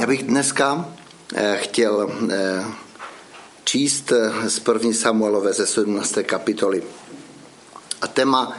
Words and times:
Já 0.00 0.06
bych 0.06 0.22
dneska 0.22 0.88
chtěl 1.56 2.12
číst 3.64 4.12
z 4.46 4.58
první 4.58 4.94
Samuelové 4.94 5.52
ze 5.52 5.66
17. 5.66 6.14
kapitoly. 6.22 6.82
A 8.02 8.06
téma 8.06 8.56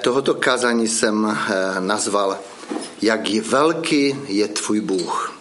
tohoto 0.00 0.34
kázání 0.34 0.88
jsem 0.88 1.38
nazval 1.80 2.38
Jak 3.02 3.30
je 3.30 3.42
velký 3.42 4.16
je 4.28 4.48
tvůj 4.48 4.80
Bůh. 4.80 5.38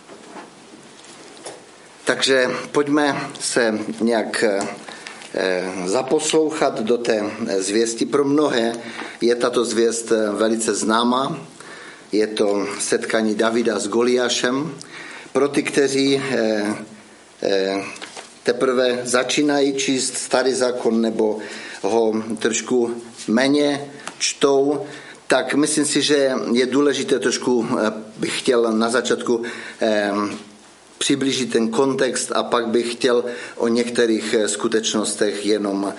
Takže 2.06 2.50
pojďme 2.72 3.30
se 3.40 3.80
nějak 4.02 4.44
zaposlouchat 5.86 6.82
do 6.82 6.98
té 6.98 7.32
zvěsti. 7.58 8.06
Pro 8.06 8.24
mnohé 8.24 8.74
je 9.22 9.36
tato 9.36 9.66
zvěst 9.66 10.12
velice 10.32 10.76
známá. 10.76 11.38
Je 12.12 12.28
to 12.28 12.68
setkání 12.80 13.36
Davida 13.36 13.80
s 13.80 13.88
Goliášem. 13.88 14.76
Pro 15.36 15.48
ty, 15.48 15.64
kteří 15.64 16.22
teprve 18.44 19.00
začínají 19.04 19.74
číst 19.74 20.18
starý 20.18 20.54
zákon 20.54 21.02
nebo 21.02 21.40
ho 21.82 22.24
trošku 22.40 23.02
méně 23.28 23.92
čtou, 24.18 24.86
tak 25.28 25.54
myslím 25.54 25.86
si, 25.86 26.02
že 26.02 26.32
je 26.54 26.66
důležité 26.66 27.20
trošku, 27.20 27.68
bych 28.18 28.40
chtěl 28.40 28.72
na 28.72 28.90
začátku 28.90 29.44
přiblížit 30.98 31.52
ten 31.52 31.68
kontext 31.68 32.32
a 32.32 32.44
pak 32.44 32.68
bych 32.68 32.92
chtěl 32.92 33.26
o 33.56 33.68
některých 33.68 34.36
skutečnostech 34.46 35.46
jenom, 35.46 35.94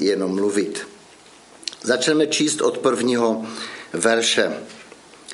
jenom 0.00 0.34
mluvit. 0.34 0.86
Začneme 1.82 2.26
číst 2.26 2.60
od 2.60 2.78
prvního 2.78 3.46
verše. 3.92 4.52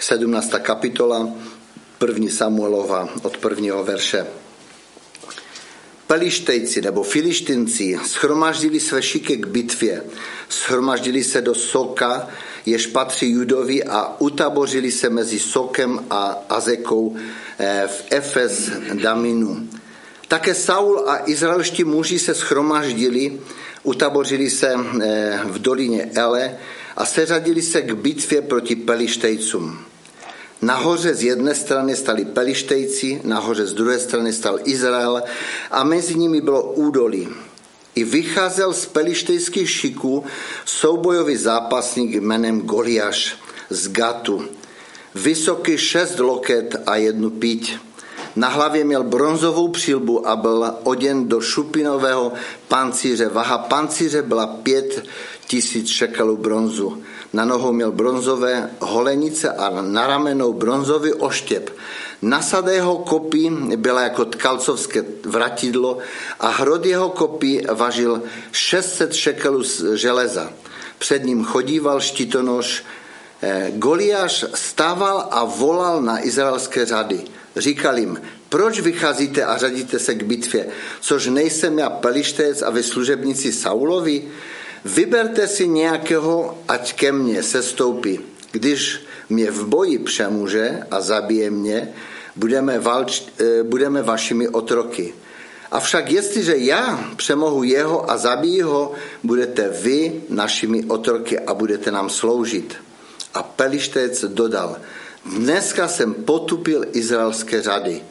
17. 0.00 0.50
kapitola, 0.62 1.28
první 2.00 2.30
Samuelova 2.30 3.08
od 3.22 3.36
prvního 3.36 3.84
verše. 3.84 4.26
Pelištejci 6.06 6.82
nebo 6.82 7.02
filištinci 7.02 7.98
schromaždili 8.06 8.80
své 8.80 9.02
šiky 9.02 9.36
k 9.36 9.46
bitvě, 9.46 10.04
schromaždili 10.48 11.24
se 11.24 11.40
do 11.40 11.54
Soka, 11.54 12.28
jež 12.66 12.86
patří 12.86 13.30
Judovi 13.30 13.84
a 13.84 14.16
utabořili 14.18 14.92
se 14.92 15.10
mezi 15.10 15.38
Sokem 15.38 16.06
a 16.10 16.44
Azekou 16.48 17.16
eh, 17.58 17.84
v 17.86 18.04
Efes 18.10 18.70
Daminu. 19.02 19.68
Také 20.28 20.54
Saul 20.54 21.04
a 21.06 21.20
izraelští 21.26 21.84
muži 21.84 22.18
se 22.18 22.34
schromaždili, 22.34 23.40
utabořili 23.82 24.50
se 24.50 24.74
eh, 24.74 25.40
v 25.44 25.58
dolině 25.58 26.10
Ele 26.14 26.56
a 26.96 27.06
seřadili 27.06 27.62
se 27.62 27.82
k 27.82 27.92
bitvě 27.94 28.42
proti 28.42 28.76
Pelištejcům. 28.76 29.89
Nahoře 30.62 31.14
z 31.14 31.22
jedné 31.22 31.54
strany 31.54 31.96
stali 31.96 32.24
Pelištejci, 32.24 33.20
nahoře 33.24 33.66
z 33.66 33.74
druhé 33.74 33.98
strany 33.98 34.32
stal 34.32 34.58
Izrael 34.64 35.22
a 35.70 35.84
mezi 35.84 36.14
nimi 36.14 36.40
bylo 36.40 36.62
údolí. 36.62 37.28
I 37.94 38.04
vycházel 38.04 38.72
z 38.72 38.86
pelištejských 38.86 39.70
šiků 39.70 40.24
soubojový 40.64 41.36
zápasník 41.36 42.14
jménem 42.14 42.60
Goliáš 42.60 43.36
z 43.70 43.88
Gatu. 43.88 44.44
Vysoký 45.14 45.78
šest 45.78 46.18
loket 46.18 46.76
a 46.86 46.96
jednu 46.96 47.30
píť. 47.30 47.76
Na 48.36 48.48
hlavě 48.48 48.84
měl 48.84 49.04
bronzovou 49.04 49.68
přilbu 49.68 50.28
a 50.28 50.36
byl 50.36 50.74
oděn 50.82 51.28
do 51.28 51.40
šupinového 51.40 52.32
pancíře. 52.68 53.28
Vaha 53.28 53.58
pancíře 53.58 54.22
byla 54.22 54.46
pět 54.46 55.04
tisíc 55.46 55.88
šekelů 55.88 56.36
bronzu. 56.36 57.02
Na 57.32 57.44
nohou 57.44 57.72
měl 57.72 57.92
bronzové 57.92 58.70
holenice 58.80 59.50
a 59.52 59.82
na 59.82 60.06
ramenou 60.06 60.52
bronzový 60.52 61.12
oštěp. 61.12 61.70
Nasad 62.22 62.66
jeho 62.66 62.98
kopí 62.98 63.50
byla 63.76 64.02
jako 64.02 64.24
tkalcovské 64.24 65.04
vratidlo 65.24 65.98
a 66.40 66.48
hrod 66.48 66.86
jeho 66.86 67.08
kopí 67.08 67.60
važil 67.72 68.22
600 68.52 69.14
šekelů 69.14 69.62
železa. 69.94 70.52
Před 70.98 71.24
ním 71.24 71.44
chodíval 71.44 72.00
štitonož. 72.00 72.84
Goliáš 73.70 74.44
stával 74.54 75.28
a 75.30 75.44
volal 75.44 76.02
na 76.02 76.26
izraelské 76.26 76.86
řady. 76.86 77.20
Říkal 77.56 77.98
jim, 77.98 78.20
proč 78.48 78.80
vycházíte 78.80 79.44
a 79.44 79.56
řadíte 79.56 79.98
se 79.98 80.14
k 80.14 80.22
bitvě, 80.22 80.66
což 81.00 81.26
nejsem 81.26 81.78
já 81.78 81.90
pelištec 81.90 82.62
a 82.62 82.70
vy 82.70 82.82
služebníci 82.82 83.52
Saulovi? 83.52 84.28
Vyberte 84.84 85.48
si 85.48 85.68
nějakého, 85.68 86.58
ať 86.68 86.92
ke 86.92 87.12
mně 87.12 87.42
sestoupí. 87.42 88.20
Když 88.52 89.00
mě 89.28 89.50
v 89.50 89.66
boji 89.66 89.98
přemůže 89.98 90.82
a 90.90 91.00
zabije 91.00 91.50
mě, 91.50 91.92
budeme, 92.36 92.78
valč, 92.78 93.22
budeme 93.62 94.02
vašimi 94.02 94.48
otroky. 94.48 95.14
Avšak 95.70 96.10
jestliže 96.10 96.56
já 96.56 97.04
přemohu 97.16 97.62
jeho 97.62 98.10
a 98.10 98.16
zabijí 98.16 98.62
ho, 98.62 98.92
budete 99.22 99.68
vy 99.68 100.22
našimi 100.28 100.84
otroky 100.84 101.38
a 101.38 101.54
budete 101.54 101.90
nám 101.90 102.10
sloužit. 102.10 102.74
A 103.34 103.42
Pelištec 103.42 104.24
dodal, 104.24 104.76
dneska 105.26 105.88
jsem 105.88 106.14
potupil 106.14 106.84
izraelské 106.92 107.62
řady. 107.62 108.02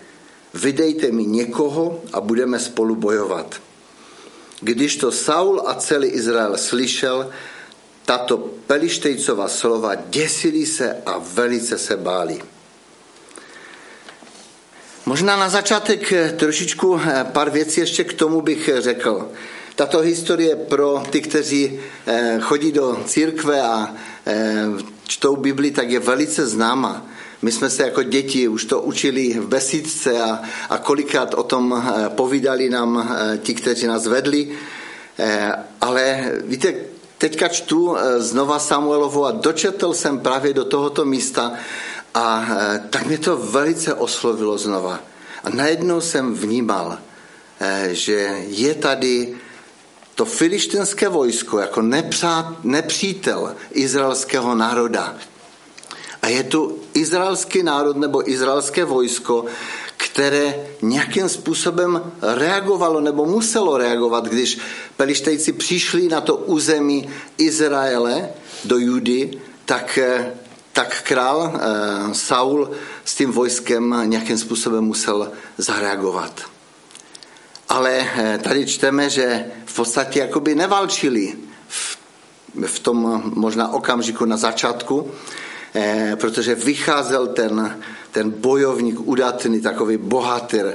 Vydejte 0.54 1.12
mi 1.12 1.26
někoho 1.26 2.02
a 2.14 2.22
budeme 2.22 2.60
spolu 2.60 2.96
bojovat. 2.96 3.62
Když 4.62 4.98
to 4.98 5.12
Saul 5.12 5.62
a 5.66 5.74
celý 5.74 6.08
Izrael 6.08 6.58
slyšel, 6.58 7.30
tato 8.06 8.38
Pelištejcova 8.38 9.48
slova 9.48 9.96
děsili 9.96 10.66
se 10.66 10.98
a 11.06 11.18
velice 11.18 11.78
se 11.78 11.98
báli. 11.98 12.42
Možná 15.06 15.38
na 15.38 15.50
začátek 15.50 16.14
trošičku 16.38 17.02
pár 17.24 17.50
věcí 17.50 17.80
ještě 17.80 18.04
k 18.04 18.14
tomu 18.14 18.42
bych 18.42 18.70
řekl. 18.78 19.32
Tato 19.76 20.00
historie 20.00 20.56
pro 20.56 21.04
ty, 21.10 21.22
kteří 21.22 21.80
chodí 22.42 22.72
do 22.72 23.04
církve 23.06 23.62
a 23.62 23.96
čtou 25.08 25.36
Bibli, 25.36 25.72
tak 25.72 25.90
je 25.90 26.00
velice 26.00 26.48
známa. 26.48 27.06
My 27.42 27.52
jsme 27.52 27.70
se 27.70 27.84
jako 27.84 28.04
děti 28.04 28.48
už 28.48 28.66
to 28.66 28.82
učili 28.82 29.34
v 29.40 29.48
besídce 29.48 30.22
a, 30.22 30.42
a 30.70 30.78
kolikrát 30.78 31.34
o 31.34 31.44
tom 31.44 31.84
povídali 32.16 32.70
nám 32.70 33.18
ti, 33.42 33.54
kteří 33.54 33.88
nás 33.88 34.08
vedli. 34.08 34.58
Ale 35.82 36.32
víte, 36.44 36.74
teďka 37.18 37.48
čtu 37.48 37.96
znova 38.18 38.60
Samuelovu 38.60 39.26
a 39.26 39.32
dočetl 39.32 39.94
jsem 39.94 40.20
právě 40.20 40.54
do 40.54 40.66
tohoto 40.66 41.06
místa 41.06 41.54
a 42.14 42.48
tak 42.90 43.06
mě 43.06 43.18
to 43.18 43.38
velice 43.38 43.94
oslovilo 43.94 44.58
znova. 44.58 45.00
A 45.44 45.50
najednou 45.50 46.02
jsem 46.02 46.34
vnímal, 46.34 46.98
že 47.92 48.44
je 48.48 48.76
tady 48.76 49.36
to 50.16 50.26
filištinské 50.26 51.08
vojsko 51.10 51.60
jako 51.60 51.82
nepřítel 52.64 53.56
izraelského 53.72 54.56
národa. 54.56 55.16
Je 56.30 56.44
tu 56.44 56.78
izraelský 56.94 57.64
národ 57.64 57.98
nebo 57.98 58.30
izraelské 58.32 58.86
vojsko, 58.86 59.46
které 59.98 60.56
nějakým 60.82 61.30
způsobem 61.30 62.12
reagovalo 62.22 63.02
nebo 63.02 63.26
muselo 63.26 63.78
reagovat, 63.78 64.28
když 64.28 64.60
pelištejci 64.98 65.54
přišli 65.54 66.08
na 66.08 66.22
to 66.22 66.36
území 66.36 67.10
Izraele 67.38 68.30
do 68.66 68.78
Judy, 68.78 69.32
tak, 69.66 70.00
tak 70.74 71.02
král 71.04 71.54
eh, 71.54 71.60
Saul 72.14 72.72
s 73.06 73.16
tím 73.16 73.32
vojskem 73.32 73.96
nějakým 74.06 74.38
způsobem 74.38 74.84
musel 74.84 75.32
zareagovat. 75.58 76.42
Ale 77.70 78.08
eh, 78.16 78.40
tady 78.44 78.66
čteme, 78.66 79.10
že 79.10 79.46
v 79.66 79.76
podstatě 79.76 80.20
jakoby 80.20 80.56
nevalčili 80.56 81.34
v, 81.68 81.98
v 82.66 82.80
tom 82.80 83.24
možná 83.36 83.74
okamžiku 83.74 84.26
na 84.26 84.38
začátku, 84.38 85.12
eh, 85.12 85.49
protože 86.16 86.56
vycházel 86.56 87.28
ten, 87.28 87.78
ten 88.12 88.32
bojovník 88.32 89.00
udatný, 89.00 89.62
takový 89.62 89.98
bohatýr, 89.98 90.66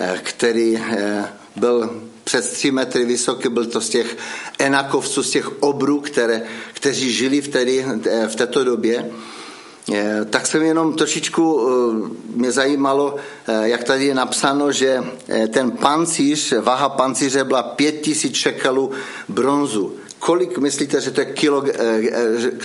eh, 0.00 0.20
který 0.22 0.76
eh, 0.76 1.28
byl 1.56 1.90
přes 2.30 2.48
tři 2.48 2.70
metry 2.70 3.04
vysoký, 3.04 3.48
byl 3.48 3.66
to 3.66 3.80
z 3.80 3.88
těch 3.88 4.16
enakovců, 4.58 5.22
z 5.22 5.30
těch 5.30 5.62
obrů, 5.62 6.00
které, 6.00 6.42
kteří 6.72 7.12
žili 7.12 7.40
v, 7.40 7.48
tedy, 7.48 7.86
eh, 8.06 8.28
v 8.28 8.36
této 8.36 8.64
době. 8.64 9.10
Eh, 9.92 10.24
tak 10.30 10.46
jsem 10.46 10.62
jenom 10.62 10.94
trošičku 10.94 11.42
eh, 11.60 12.10
mě 12.34 12.52
zajímalo, 12.52 13.16
jak 13.62 13.84
tady 13.84 14.06
je 14.06 14.14
napsáno, 14.14 14.72
že 14.72 15.02
ten 15.52 15.70
pancíř, 15.70 16.52
váha 16.60 16.88
pancíře 16.88 17.44
byla 17.44 17.62
pět 17.62 18.00
tisíc 18.00 18.34
šekelů 18.34 18.90
bronzu. 19.28 19.96
Kolik 20.20 20.58
myslíte, 20.58 21.00
že 21.00 21.10
to 21.10 21.20
je 21.20 21.26
kilo, 21.26 21.64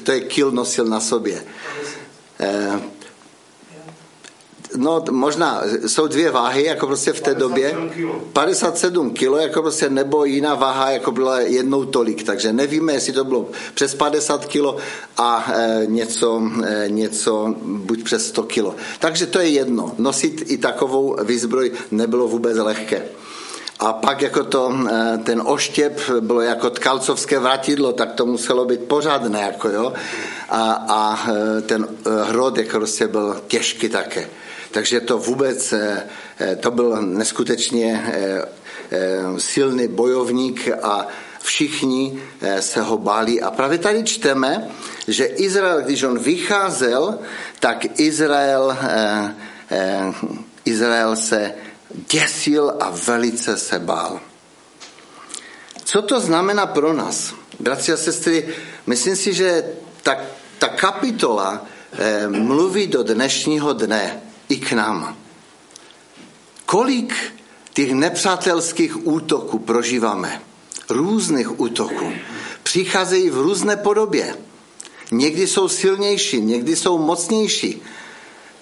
to 0.04 0.12
je 0.12 0.20
kil 0.20 0.52
nosil 0.52 0.86
na 0.86 1.00
sobě? 1.00 1.44
no 4.78 5.04
možná 5.12 5.62
jsou 5.88 6.08
dvě 6.08 6.32
váhy, 6.32 6.64
jako 6.64 6.88
prostě 6.88 7.14
v 7.14 7.22
té 7.22 7.36
57 7.36 7.40
době. 7.40 7.76
kilo. 7.96 8.22
57 8.34 9.10
kilo, 9.10 9.38
jako 9.38 9.62
prostě, 9.62 9.90
nebo 9.90 10.26
jiná 10.26 10.56
váha, 10.56 10.92
jako 10.92 11.12
byla 11.12 11.40
jednou 11.40 11.86
tolik. 11.86 12.24
Takže 12.24 12.54
nevíme, 12.54 12.94
jestli 12.94 13.14
to 13.14 13.24
bylo 13.24 13.50
přes 13.74 13.96
50 13.96 14.46
kilo 14.46 14.78
a 15.18 15.52
e, 15.54 15.86
něco, 15.86 16.42
e, 16.64 16.86
něco 16.90 17.56
buď 17.64 18.04
přes 18.04 18.28
100 18.28 18.44
kilo. 18.44 18.76
Takže 19.00 19.26
to 19.26 19.40
je 19.40 19.48
jedno. 19.48 19.96
Nosit 19.98 20.52
i 20.52 20.58
takovou 20.58 21.16
výzbroj 21.24 21.72
nebylo 21.92 22.28
vůbec 22.28 22.58
lehké. 22.58 23.06
A 23.80 23.94
pak 23.94 24.22
jako 24.22 24.44
to, 24.44 24.74
eh, 24.90 25.18
ten 25.24 25.42
oštěp 25.46 26.10
bylo 26.20 26.42
jako 26.42 26.70
tkalcovské 26.70 27.40
vratidlo, 27.40 27.94
tak 27.94 28.12
to 28.12 28.26
muselo 28.26 28.66
být 28.66 28.80
pořádné, 28.80 29.42
jako 29.42 29.70
jo. 29.70 29.94
A, 30.50 30.72
a 30.90 31.20
eh, 31.32 31.62
ten 31.62 31.88
eh, 31.88 32.24
hrod 32.24 32.58
jako 32.58 32.78
prostě 32.78 33.08
byl 33.08 33.42
těžký 33.48 33.90
také. 33.90 34.30
Takže 34.72 35.02
to 35.02 35.18
vůbec, 35.18 35.74
to 36.60 36.72
byl 36.72 37.02
neskutečně 37.02 38.14
silný 39.38 39.88
bojovník 39.88 40.70
a 40.84 41.08
všichni 41.42 42.22
se 42.60 42.82
ho 42.82 42.98
báli. 42.98 43.42
A 43.42 43.52
právě 43.52 43.78
tady 43.78 44.04
čteme, 44.04 44.68
že 45.08 45.26
Izrael, 45.26 45.82
když 45.82 46.04
on 46.04 46.20
vycházel, 46.20 47.20
tak 47.60 48.00
Izrael, 48.00 48.78
Izrael 50.66 51.16
se 51.16 51.54
děsil 52.12 52.74
a 52.80 52.90
velice 52.90 53.58
se 53.58 53.80
bál. 53.80 54.20
Co 55.84 56.02
to 56.02 56.20
znamená 56.20 56.66
pro 56.66 56.94
nás? 56.94 57.34
Bratři 57.60 57.94
a 57.94 57.98
sestry, 57.98 58.56
myslím 58.88 59.16
si, 59.16 59.34
že 59.34 59.64
ta, 60.04 60.18
ta 60.60 60.68
kapitola 60.68 61.66
eh, 61.94 62.28
mluví 62.28 62.88
do 62.88 63.04
dnešního 63.04 63.74
dne 63.74 64.22
i 64.50 64.58
k 64.58 64.72
nám. 64.72 65.18
Kolik 66.66 67.14
těch 67.74 67.92
nepřátelských 67.94 69.08
útoků 69.08 69.60
prožíváme? 69.60 70.42
Různých 70.90 71.60
útoků. 71.60 72.12
Přicházejí 72.64 73.30
v 73.30 73.38
různé 73.38 73.78
podobě. 73.78 74.36
Někdy 75.12 75.48
jsou 75.48 75.68
silnější, 75.68 76.42
někdy 76.42 76.76
jsou 76.76 76.98
mocnější. 76.98 77.82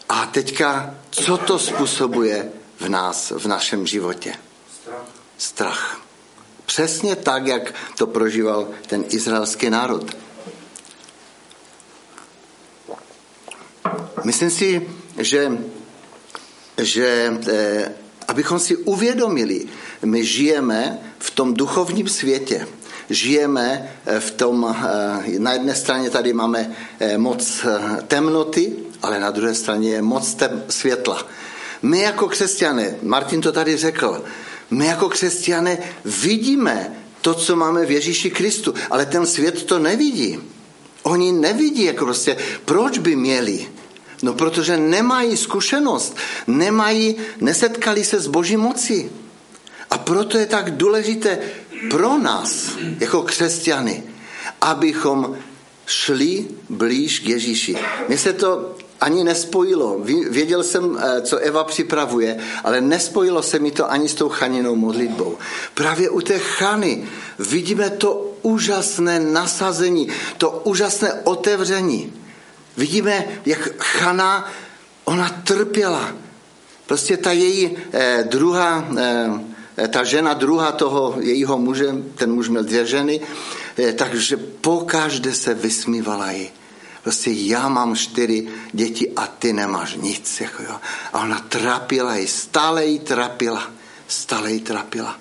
A 0.09 0.25
teďka, 0.25 0.95
co 1.09 1.37
to 1.37 1.59
způsobuje 1.59 2.51
v 2.83 2.89
nás, 2.89 3.31
v 3.31 3.47
našem 3.47 3.87
životě. 3.87 4.35
Strach. 4.83 5.05
Strach. 5.37 6.01
Přesně 6.65 7.15
tak, 7.15 7.47
jak 7.47 7.73
to 7.97 8.07
prožíval 8.07 8.67
ten 8.87 9.03
izraelský 9.09 9.69
národ. 9.69 10.17
Myslím 14.23 14.49
si, 14.49 14.89
že, 15.17 15.51
že 16.77 17.37
eh, 17.47 17.91
abychom 18.27 18.59
si 18.59 18.75
uvědomili, 18.75 19.65
my 20.05 20.25
žijeme 20.25 20.99
v 21.19 21.31
tom 21.31 21.53
duchovním 21.53 22.07
světě. 22.07 22.67
Žijeme 23.09 23.91
eh, 24.05 24.19
v 24.19 24.31
tom, 24.31 24.75
eh, 24.75 25.39
na 25.39 25.53
jedné 25.53 25.75
straně 25.75 26.09
tady 26.09 26.33
máme 26.33 26.71
eh, 26.99 27.17
moc 27.17 27.65
temnoty, 28.07 28.73
ale 29.01 29.19
na 29.19 29.31
druhé 29.31 29.53
straně 29.53 29.89
je 29.89 30.01
moc 30.01 30.33
tem, 30.33 30.63
světla. 30.69 31.27
My 31.83 31.99
jako 31.99 32.27
křesťané, 32.27 32.95
Martin 33.01 33.41
to 33.41 33.51
tady 33.51 33.77
řekl, 33.77 34.23
my 34.71 34.85
jako 34.85 35.09
křesťané 35.09 35.77
vidíme 36.05 36.91
to, 37.21 37.33
co 37.33 37.55
máme 37.55 37.85
v 37.85 37.91
Ježíši 37.91 38.31
Kristu, 38.31 38.73
ale 38.89 39.05
ten 39.05 39.25
svět 39.25 39.63
to 39.63 39.79
nevidí. 39.79 40.39
Oni 41.03 41.31
nevidí, 41.31 41.83
jako 41.83 42.05
prostě, 42.05 42.37
proč 42.65 42.97
by 42.97 43.15
měli? 43.15 43.67
No, 44.23 44.33
protože 44.33 44.77
nemají 44.77 45.37
zkušenost, 45.37 46.17
nemají, 46.47 47.15
nesetkali 47.41 48.03
se 48.03 48.19
s 48.19 48.27
boží 48.27 48.57
moci. 48.57 49.11
A 49.89 49.97
proto 49.97 50.37
je 50.37 50.45
tak 50.45 50.71
důležité 50.71 51.39
pro 51.89 52.17
nás, 52.17 52.71
jako 52.99 53.21
křesťany, 53.21 54.03
abychom 54.61 55.37
šli 55.85 56.47
blíž 56.69 57.19
k 57.19 57.27
Ježíši. 57.27 57.75
Mně 58.07 58.17
se 58.17 58.33
to 58.33 58.75
ani 59.03 59.23
nespojilo. 59.23 59.99
Věděl 60.29 60.63
jsem, 60.63 60.97
eh, 60.97 61.21
co 61.21 61.37
Eva 61.37 61.63
připravuje, 61.63 62.39
ale 62.63 62.81
nespojilo 62.81 63.43
se 63.43 63.59
mi 63.59 63.71
to 63.71 63.91
ani 63.91 64.09
s 64.09 64.15
tou 64.15 64.29
chaninou 64.29 64.75
modlitbou. 64.75 65.37
Právě 65.73 66.09
u 66.09 66.21
té 66.21 66.39
chany 66.39 67.03
vidíme 67.39 67.89
to 67.89 68.31
úžasné 68.41 69.19
nasazení, 69.19 70.07
to 70.37 70.63
úžasné 70.63 71.13
otevření. 71.23 72.13
Vidíme, 72.77 73.27
jak 73.45 73.59
chana, 73.77 74.51
ona 75.03 75.29
trpěla. 75.43 76.15
Prostě 76.87 77.17
ta 77.17 77.31
její 77.31 77.77
eh, 77.93 78.23
druhá, 78.23 78.87
eh, 79.77 79.87
ta 79.87 80.03
žena 80.03 80.33
druhá 80.33 80.71
toho 80.71 81.15
jejího 81.19 81.57
muže, 81.57 81.91
ten 82.15 82.31
muž 82.31 82.49
měl 82.49 82.63
dvě 82.63 82.85
ženy, 82.85 83.21
eh, 83.77 83.93
takže 83.93 84.37
pokaždé 84.37 85.33
se 85.33 85.53
vysmívala 85.53 86.31
jí 86.31 86.62
prostě 87.03 87.31
já 87.31 87.69
mám 87.69 87.95
čtyři 87.95 88.47
děti 88.71 89.11
a 89.15 89.27
ty 89.27 89.53
nemáš 89.53 89.95
nic. 89.95 90.41
Jako 90.41 90.63
jo. 90.63 90.79
A 91.13 91.19
ona 91.23 91.39
trapila 91.39 92.15
ji, 92.15 92.27
stále 92.27 92.85
ji 92.85 92.99
trapila, 92.99 93.63
stále 94.07 94.51
ji 94.51 94.59
trapila. 94.59 95.15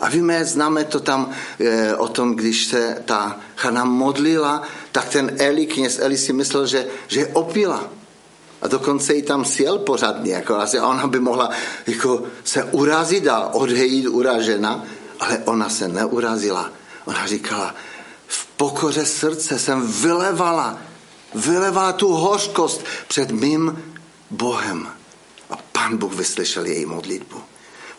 A 0.00 0.08
víme, 0.08 0.44
známe 0.44 0.84
to 0.84 1.00
tam 1.00 1.30
e, 1.60 1.96
o 1.96 2.08
tom, 2.08 2.36
když 2.36 2.64
se 2.64 3.02
ta 3.04 3.40
Chana 3.56 3.84
modlila, 3.84 4.62
tak 4.92 5.08
ten 5.08 5.36
Eli, 5.38 5.66
kněz 5.66 5.98
Eli 5.98 6.18
si 6.18 6.32
myslel, 6.32 6.66
že, 6.66 6.86
že 7.08 7.20
je 7.20 7.26
opila. 7.26 7.84
A 8.62 8.68
dokonce 8.68 9.14
ji 9.14 9.22
tam 9.22 9.44
sjel 9.44 9.78
pořádně, 9.78 10.32
jako 10.32 10.56
asi 10.56 10.80
ona 10.80 11.06
by 11.06 11.20
mohla 11.20 11.50
jako, 11.86 12.22
se 12.44 12.64
urazit 12.64 13.28
a 13.28 13.54
odhejít 13.54 14.06
uražena, 14.06 14.84
ale 15.20 15.38
ona 15.44 15.68
se 15.68 15.88
neurazila. 15.88 16.70
Ona 17.04 17.26
říkala, 17.26 17.74
v 18.26 18.46
pokoře 18.46 19.06
srdce 19.06 19.58
jsem 19.58 19.92
vylevala 19.92 20.78
vylevá 21.34 21.92
tu 21.92 22.08
hořkost 22.08 22.84
před 23.08 23.30
mým 23.30 23.84
Bohem. 24.30 24.88
A 25.50 25.56
pan 25.72 25.96
Bůh 25.96 26.14
vyslyšel 26.14 26.66
její 26.66 26.86
modlitbu. 26.86 27.36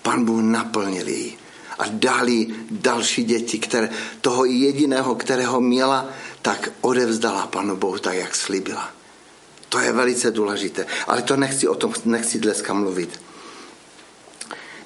Pan 0.02 0.26
Bůh 0.26 0.42
naplnil 0.42 1.08
ji 1.08 1.38
a 1.80 1.84
dal 1.90 2.30
jí 2.30 2.56
další 2.72 3.24
děti, 3.24 3.60
které, 3.60 3.90
toho 4.22 4.46
jediného, 4.46 5.16
kterého 5.16 5.62
měla, 5.62 6.10
tak 6.42 6.70
odevzdala 6.82 7.48
panu 7.48 7.76
Bohu 7.76 8.00
tak, 8.00 8.16
jak 8.16 8.36
slíbila. 8.36 8.92
To 9.70 9.80
je 9.80 9.92
velice 9.92 10.32
důležité. 10.32 10.86
Ale 11.08 11.22
to 11.22 11.38
nechci 11.38 11.68
o 11.68 11.76
tom, 11.76 11.94
nechci 12.06 12.40
dneska 12.40 12.74
mluvit. 12.74 13.22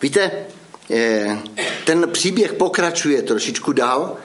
Víte, 0.01 0.31
eh, 0.91 1.39
ten 1.85 2.09
příběh 2.11 2.53
pokračuje 2.53 3.21
trošičku 3.21 3.71
dál 3.71 4.17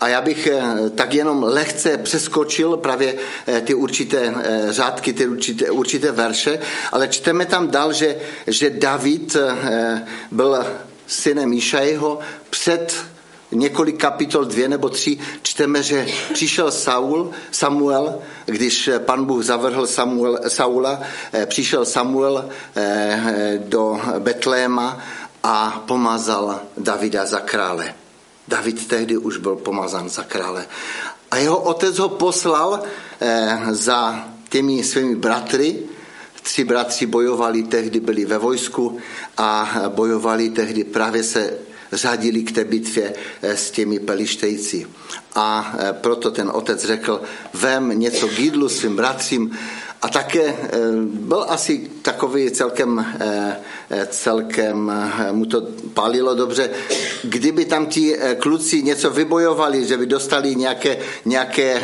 a 0.00 0.08
já 0.08 0.20
bych 0.20 0.46
eh, 0.46 0.90
tak 0.90 1.14
jenom 1.14 1.42
lehce 1.42 1.98
přeskočil 1.98 2.76
právě 2.76 3.14
eh, 3.46 3.60
ty 3.60 3.74
určité 3.74 4.34
eh, 4.36 4.66
řádky, 4.72 5.12
ty 5.12 5.26
určité, 5.26 5.70
určité 5.70 6.12
verše, 6.12 6.58
ale 6.92 7.08
čteme 7.08 7.46
tam 7.46 7.68
dál, 7.68 7.92
že, 7.92 8.16
že 8.46 8.70
David 8.70 9.36
byl 10.30 10.66
synem 11.06 11.52
Išajeho 11.52 12.18
před 12.50 13.04
několik 13.52 14.00
kapitol, 14.00 14.44
dvě 14.44 14.68
nebo 14.68 14.88
tři, 14.88 15.18
čteme, 15.42 15.82
že 15.82 16.06
přišel 16.32 16.70
Saul, 16.70 17.30
Samuel, 17.50 18.18
když 18.46 18.90
pan 18.98 19.24
Bůh 19.24 19.44
zavrhl 19.44 19.86
Samuel, 19.86 20.38
Saula, 20.48 21.00
přišel 21.46 21.84
Samuel 21.84 22.48
do 23.58 24.00
Betléma 24.18 24.98
a 25.42 25.84
pomazal 25.86 26.60
Davida 26.76 27.26
za 27.26 27.40
krále. 27.40 27.94
David 28.48 28.88
tehdy 28.88 29.16
už 29.16 29.36
byl 29.36 29.56
pomazán 29.56 30.08
za 30.08 30.22
krále. 30.22 30.66
A 31.30 31.36
jeho 31.36 31.58
otec 31.58 31.98
ho 31.98 32.08
poslal 32.08 32.82
eh, 33.20 33.58
za 33.70 34.28
těmi 34.48 34.84
svými 34.84 35.16
bratry. 35.16 35.78
Tři 36.42 36.64
bratři 36.64 37.06
bojovali, 37.06 37.62
tehdy 37.62 38.00
byli 38.00 38.24
ve 38.24 38.38
vojsku 38.38 38.98
a 39.36 39.82
bojovali 39.88 40.48
tehdy, 40.50 40.84
právě 40.84 41.22
se 41.22 41.58
řadili 41.92 42.42
k 42.42 42.52
té 42.52 42.64
bitvě 42.64 43.14
eh, 43.42 43.56
s 43.56 43.70
těmi 43.70 43.98
pelištejci. 43.98 44.86
A 45.34 45.74
eh, 45.78 45.92
proto 45.92 46.30
ten 46.30 46.50
otec 46.54 46.84
řekl, 46.84 47.20
vem 47.54 47.98
něco 48.00 48.28
k 48.28 48.38
jídlu 48.38 48.68
svým 48.68 48.96
bratřím 48.96 49.58
a 50.02 50.08
také 50.08 50.42
eh, 50.42 50.78
byl 51.04 51.44
asi 51.48 51.90
takový 52.02 52.50
celkem, 52.50 53.06
eh, 53.20 53.56
eh, 53.90 54.06
celkem 54.10 54.92
mu 55.32 55.46
to 55.46 55.62
palilo 55.94 56.34
dobře, 56.34 56.70
kdyby 57.24 57.64
tam 57.64 57.86
ti 57.86 58.16
kluci 58.38 58.82
něco 58.82 59.10
vybojovali, 59.10 59.86
že 59.86 59.96
by 59.96 60.06
dostali 60.06 60.56
nějaké, 60.56 60.98
nějaké, 61.24 61.82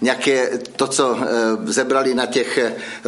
nějaké 0.00 0.50
to, 0.76 0.86
co 0.86 1.16
zebrali 1.64 2.14
na 2.14 2.26
těch 2.26 2.58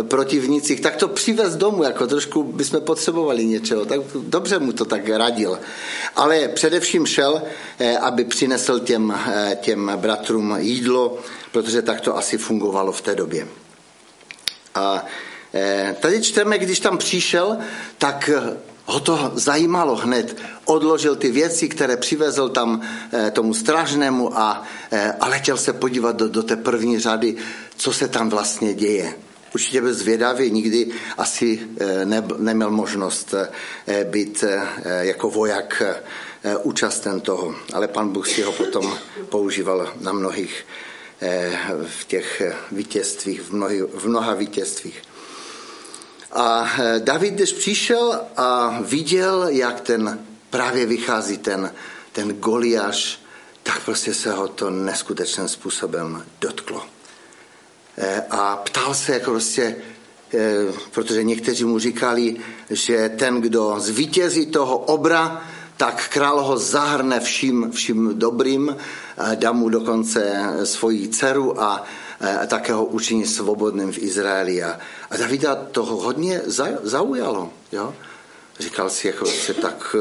protivnících, 0.02 0.80
tak 0.80 0.96
to 0.96 1.08
přivez 1.08 1.56
domů, 1.56 1.82
jako 1.82 2.06
trošku 2.06 2.42
bychom 2.42 2.80
potřebovali 2.80 3.46
něčeho. 3.46 3.84
Tak 3.84 4.00
dobře 4.14 4.58
mu 4.58 4.72
to 4.72 4.84
tak 4.84 5.08
radil. 5.08 5.58
Ale 6.16 6.48
především 6.48 7.06
šel, 7.06 7.42
aby 8.00 8.24
přinesl 8.24 8.78
těm, 8.78 9.14
těm 9.56 9.92
bratrům 9.96 10.56
jídlo, 10.58 11.18
protože 11.52 11.82
tak 11.82 12.00
to 12.00 12.16
asi 12.16 12.38
fungovalo 12.38 12.92
v 12.92 13.02
té 13.02 13.14
době. 13.14 13.63
A 14.74 15.04
Eh, 15.54 15.96
tady 16.00 16.22
čteme, 16.22 16.58
když 16.58 16.80
tam 16.80 16.98
přišel, 16.98 17.58
tak 17.98 18.30
ho 18.84 19.00
to 19.00 19.32
zajímalo 19.34 19.96
hned. 19.96 20.36
Odložil 20.64 21.16
ty 21.16 21.30
věci, 21.30 21.68
které 21.68 21.96
přivezl 21.96 22.48
tam 22.48 22.82
tomu 23.32 23.54
strážnému 23.54 24.38
a, 24.38 24.62
a 25.20 25.28
letěl 25.28 25.56
se 25.56 25.72
podívat 25.72 26.16
do, 26.16 26.28
do 26.28 26.42
té 26.42 26.56
první 26.56 26.98
řady, 26.98 27.36
co 27.76 27.92
se 27.92 28.08
tam 28.08 28.30
vlastně 28.30 28.74
děje. 28.74 29.14
Určitě 29.54 29.80
byl 29.80 29.94
zvědavý, 29.94 30.50
nikdy 30.50 30.90
asi 31.18 31.60
ne, 32.04 32.22
neměl 32.38 32.70
možnost 32.70 33.34
být 34.04 34.44
jako 35.00 35.30
voják 35.30 35.82
účasten 36.62 37.20
toho, 37.20 37.54
ale 37.72 37.88
pan 37.88 38.08
Bůh 38.08 38.28
si 38.28 38.42
ho 38.42 38.52
potom 38.52 38.98
používal 39.28 39.92
na 40.00 40.12
mnohých 40.12 40.66
v 41.86 42.04
těch 42.04 42.42
vítězstvích, 42.72 43.42
v, 43.42 43.52
mnohy, 43.52 43.82
v 43.82 44.08
mnoha 44.08 44.34
vítězstvích. 44.34 45.02
A 46.32 46.70
David, 46.98 47.34
když 47.34 47.52
přišel 47.52 48.20
a 48.36 48.78
viděl, 48.80 49.46
jak 49.48 49.80
ten 49.80 50.26
právě 50.50 50.86
vychází 50.86 51.38
ten, 51.38 51.72
ten 52.12 52.32
Goliáš, 52.32 53.20
tak 53.62 53.84
prostě 53.84 54.14
se 54.14 54.32
ho 54.32 54.48
to 54.48 54.70
neskutečným 54.70 55.48
způsobem 55.48 56.24
dotklo. 56.40 56.86
A 58.30 58.56
ptal 58.56 58.94
se 58.94 59.12
jako 59.12 59.30
prostě, 59.30 59.76
protože 60.90 61.22
někteří 61.22 61.64
mu 61.64 61.78
říkali, 61.78 62.36
že 62.70 63.08
ten, 63.08 63.40
kdo 63.40 63.74
zvítězí 63.78 64.46
toho 64.46 64.78
obra, 64.78 65.44
tak 65.76 66.08
král 66.08 66.42
ho 66.42 66.58
zahrne 66.58 67.20
vším, 67.20 67.70
vším 67.72 68.18
dobrým, 68.18 68.76
dá 69.34 69.52
mu 69.52 69.68
dokonce 69.68 70.42
svoji 70.64 71.08
dceru 71.08 71.60
a, 71.62 71.84
a 72.42 72.46
také 72.46 72.72
ho 72.72 72.84
učiní 72.84 73.26
svobodným 73.26 73.92
v 73.92 73.98
Izraeli. 73.98 74.62
A, 74.62 74.78
Davida 75.18 75.54
toho 75.54 75.96
hodně 75.96 76.40
zaujalo. 76.82 77.50
Jo? 77.72 77.94
Říkal 78.58 78.90
si, 78.90 79.06
jako 79.06 79.26
se, 79.26 79.54
tak, 79.54 79.96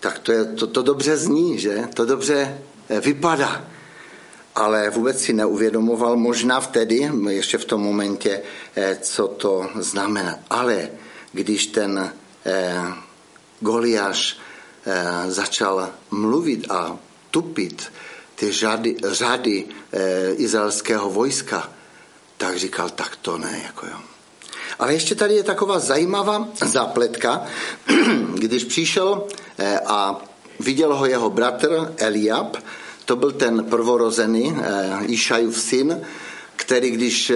tak 0.00 0.18
to, 0.18 0.32
je, 0.32 0.44
to, 0.44 0.66
to 0.66 0.82
dobře 0.82 1.16
zní, 1.16 1.58
že? 1.58 1.88
To 1.94 2.04
dobře 2.04 2.58
eh, 2.88 3.00
vypadá. 3.00 3.64
Ale 4.54 4.90
vůbec 4.90 5.20
si 5.20 5.32
neuvědomoval, 5.32 6.16
možná 6.16 6.60
vtedy, 6.60 7.10
ještě 7.28 7.58
v 7.58 7.64
tom 7.64 7.80
momentě, 7.80 8.42
eh, 8.76 8.98
co 9.02 9.28
to 9.28 9.66
znamená. 9.74 10.38
Ale 10.50 10.88
když 11.32 11.66
ten 11.66 12.12
eh, 12.46 12.84
Goliáš 13.60 14.38
Eh, 14.86 15.30
začal 15.32 15.90
mluvit 16.10 16.70
a 16.70 16.98
tupit 17.30 17.92
ty 18.34 18.52
řady, 18.52 18.96
řady 19.04 19.64
eh, 19.92 20.30
izraelského 20.32 21.10
vojska, 21.10 21.70
tak 22.36 22.56
říkal, 22.56 22.90
tak 22.90 23.16
to 23.16 23.38
ne. 23.38 23.60
Jako 23.64 23.86
jo. 23.86 23.96
Ale 24.78 24.92
ještě 24.92 25.14
tady 25.14 25.34
je 25.34 25.42
taková 25.42 25.78
zajímavá 25.78 26.48
zápletka, 26.64 27.46
když 28.34 28.64
přišel 28.64 29.26
eh, 29.58 29.80
a 29.86 30.20
viděl 30.60 30.94
ho 30.94 31.06
jeho 31.06 31.30
bratr 31.30 31.94
Eliab, 31.96 32.56
to 33.04 33.16
byl 33.16 33.32
ten 33.32 33.64
prvorozený 33.64 34.56
Išajův 35.06 35.60
syn, 35.60 36.00
který 36.56 36.90
když 36.90 37.32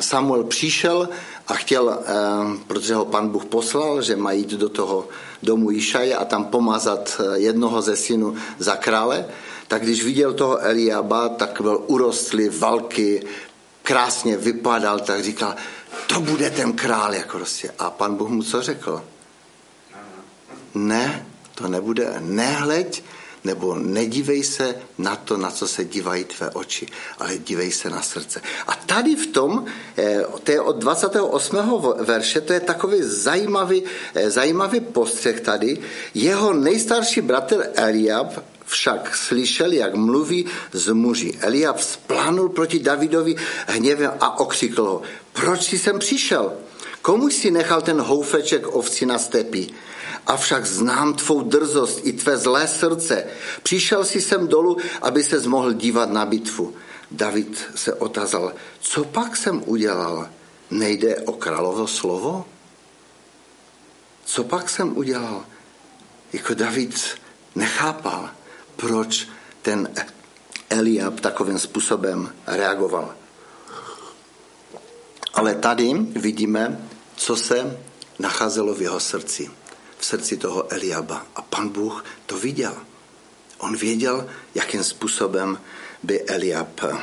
Samuel 0.00 0.44
přišel 0.44 1.08
a 1.48 1.54
chtěl, 1.54 1.98
protože 2.66 2.94
ho 2.94 3.04
pan 3.04 3.28
Bůh 3.28 3.44
poslal, 3.44 4.02
že 4.02 4.16
má 4.16 4.32
jít 4.32 4.50
do 4.50 4.68
toho 4.68 5.08
domu 5.42 5.70
Išaje 5.70 6.16
a 6.16 6.24
tam 6.24 6.44
pomazat 6.44 7.20
jednoho 7.34 7.82
ze 7.82 7.96
synů 7.96 8.34
za 8.58 8.76
krále, 8.76 9.24
tak 9.68 9.82
když 9.82 10.04
viděl 10.04 10.32
toho 10.34 10.58
Eliaba, 10.58 11.28
tak 11.28 11.60
byl 11.60 11.84
urostlý, 11.86 12.48
valky, 12.48 13.22
krásně 13.82 14.36
vypadal, 14.36 15.00
tak 15.00 15.24
říkal, 15.24 15.54
to 16.06 16.20
bude 16.20 16.50
ten 16.50 16.72
král, 16.72 17.14
jako 17.14 17.36
prostě. 17.36 17.70
A 17.78 17.90
pan 17.90 18.14
Bůh 18.14 18.28
mu 18.28 18.42
co 18.42 18.62
řekl? 18.62 19.04
Ne, 20.74 21.26
to 21.54 21.68
nebude, 21.68 22.14
nehleď, 22.20 23.04
nebo 23.44 23.74
nedívej 23.74 24.44
se 24.44 24.74
na 24.98 25.16
to, 25.16 25.36
na 25.36 25.50
co 25.50 25.68
se 25.68 25.84
dívají 25.84 26.24
tvé 26.24 26.50
oči, 26.50 26.86
ale 27.18 27.38
dívej 27.38 27.72
se 27.72 27.90
na 27.90 28.02
srdce. 28.02 28.40
A 28.66 28.74
tady 28.74 29.16
v 29.16 29.26
tom, 29.26 29.64
eh, 29.98 30.24
to 30.42 30.52
je 30.52 30.60
od 30.60 30.76
28. 30.76 31.94
verše, 31.98 32.40
to 32.40 32.52
je 32.52 32.60
takový 32.60 32.98
zajímavý, 33.02 33.82
eh, 34.14 34.30
zajímavý 34.30 34.80
postřeh 34.80 35.40
tady. 35.40 35.78
Jeho 36.14 36.52
nejstarší 36.52 37.20
bratr 37.20 37.70
Eliab 37.74 38.44
však 38.68 39.16
slyšel, 39.16 39.72
jak 39.72 39.94
mluví 39.94 40.46
z 40.72 40.92
muži. 40.92 41.38
Eliab 41.40 41.80
splánul 41.80 42.48
proti 42.48 42.78
Davidovi 42.78 43.36
hněvem 43.66 44.12
a 44.20 44.40
okřikl 44.40 44.82
ho. 44.84 45.02
Proč 45.32 45.62
jsi 45.62 45.78
sem 45.78 45.98
přišel? 45.98 46.52
Komu 47.02 47.28
jsi 47.28 47.50
nechal 47.50 47.82
ten 47.82 48.00
houfeček 48.00 48.66
ovci 48.66 49.06
na 49.06 49.18
stepi? 49.18 49.68
avšak 50.28 50.66
znám 50.66 51.14
tvou 51.14 51.42
drzost 51.42 52.00
i 52.06 52.12
tvé 52.12 52.38
zlé 52.38 52.68
srdce. 52.68 53.24
Přišel 53.62 54.04
jsi 54.04 54.20
sem 54.20 54.48
dolů, 54.48 54.76
aby 55.02 55.22
se 55.22 55.48
mohl 55.48 55.72
dívat 55.72 56.10
na 56.10 56.26
bitvu. 56.26 56.74
David 57.10 57.64
se 57.74 57.94
otázal, 57.94 58.52
co 58.80 59.04
pak 59.04 59.36
jsem 59.36 59.62
udělal? 59.66 60.28
Nejde 60.70 61.16
o 61.16 61.32
královo 61.32 61.86
slovo? 61.86 62.44
Co 64.24 64.44
pak 64.44 64.70
jsem 64.70 64.96
udělal? 64.96 65.44
Jako 66.32 66.54
David 66.54 67.00
nechápal, 67.54 68.30
proč 68.78 69.28
ten 69.62 69.94
Eliab 70.70 71.20
takovým 71.20 71.58
způsobem 71.58 72.32
reagoval. 72.46 73.14
Ale 75.34 75.54
tady 75.54 75.92
vidíme, 75.98 76.88
co 77.16 77.36
se 77.36 77.78
nacházelo 78.18 78.74
v 78.74 78.82
jeho 78.82 79.00
srdci 79.00 79.50
v 79.98 80.04
srdci 80.04 80.36
toho 80.36 80.72
Eliaba. 80.72 81.26
A 81.36 81.42
pan 81.42 81.68
Bůh 81.68 82.04
to 82.26 82.38
viděl. 82.38 82.74
On 83.58 83.76
věděl, 83.76 84.26
jakým 84.54 84.84
způsobem 84.84 85.58
by 86.02 86.22
Eliab 86.22 86.80
eh, 86.84 86.98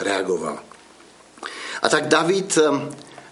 reagoval. 0.00 0.58
A 1.82 1.88
tak 1.88 2.08
David 2.08 2.58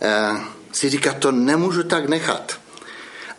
eh, 0.00 0.40
si 0.72 0.90
říká, 0.90 1.12
to 1.12 1.32
nemůžu 1.32 1.82
tak 1.82 2.08
nechat. 2.08 2.60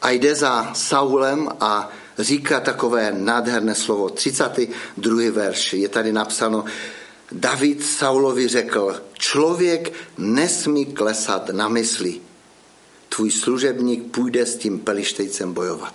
A 0.02 0.10
jde 0.10 0.36
za 0.36 0.74
Saulem 0.74 1.50
a 1.60 1.90
říká 2.20 2.60
takové 2.60 3.12
nádherné 3.12 3.76
slovo. 3.76 4.10
32. 4.10 5.32
verš 5.32 5.74
je 5.74 5.90
tady 5.90 6.14
napsáno, 6.14 6.66
David 7.32 7.86
Saulovi 7.86 8.48
řekl, 8.48 9.02
člověk 9.14 9.94
nesmí 10.18 10.86
klesat 10.86 11.50
na 11.50 11.68
mysli, 11.68 12.22
tvůj 13.10 13.32
služebník 13.32 14.12
půjde 14.12 14.46
s 14.46 14.56
tím 14.56 14.80
pelištejcem 14.80 15.54
bojovat. 15.54 15.94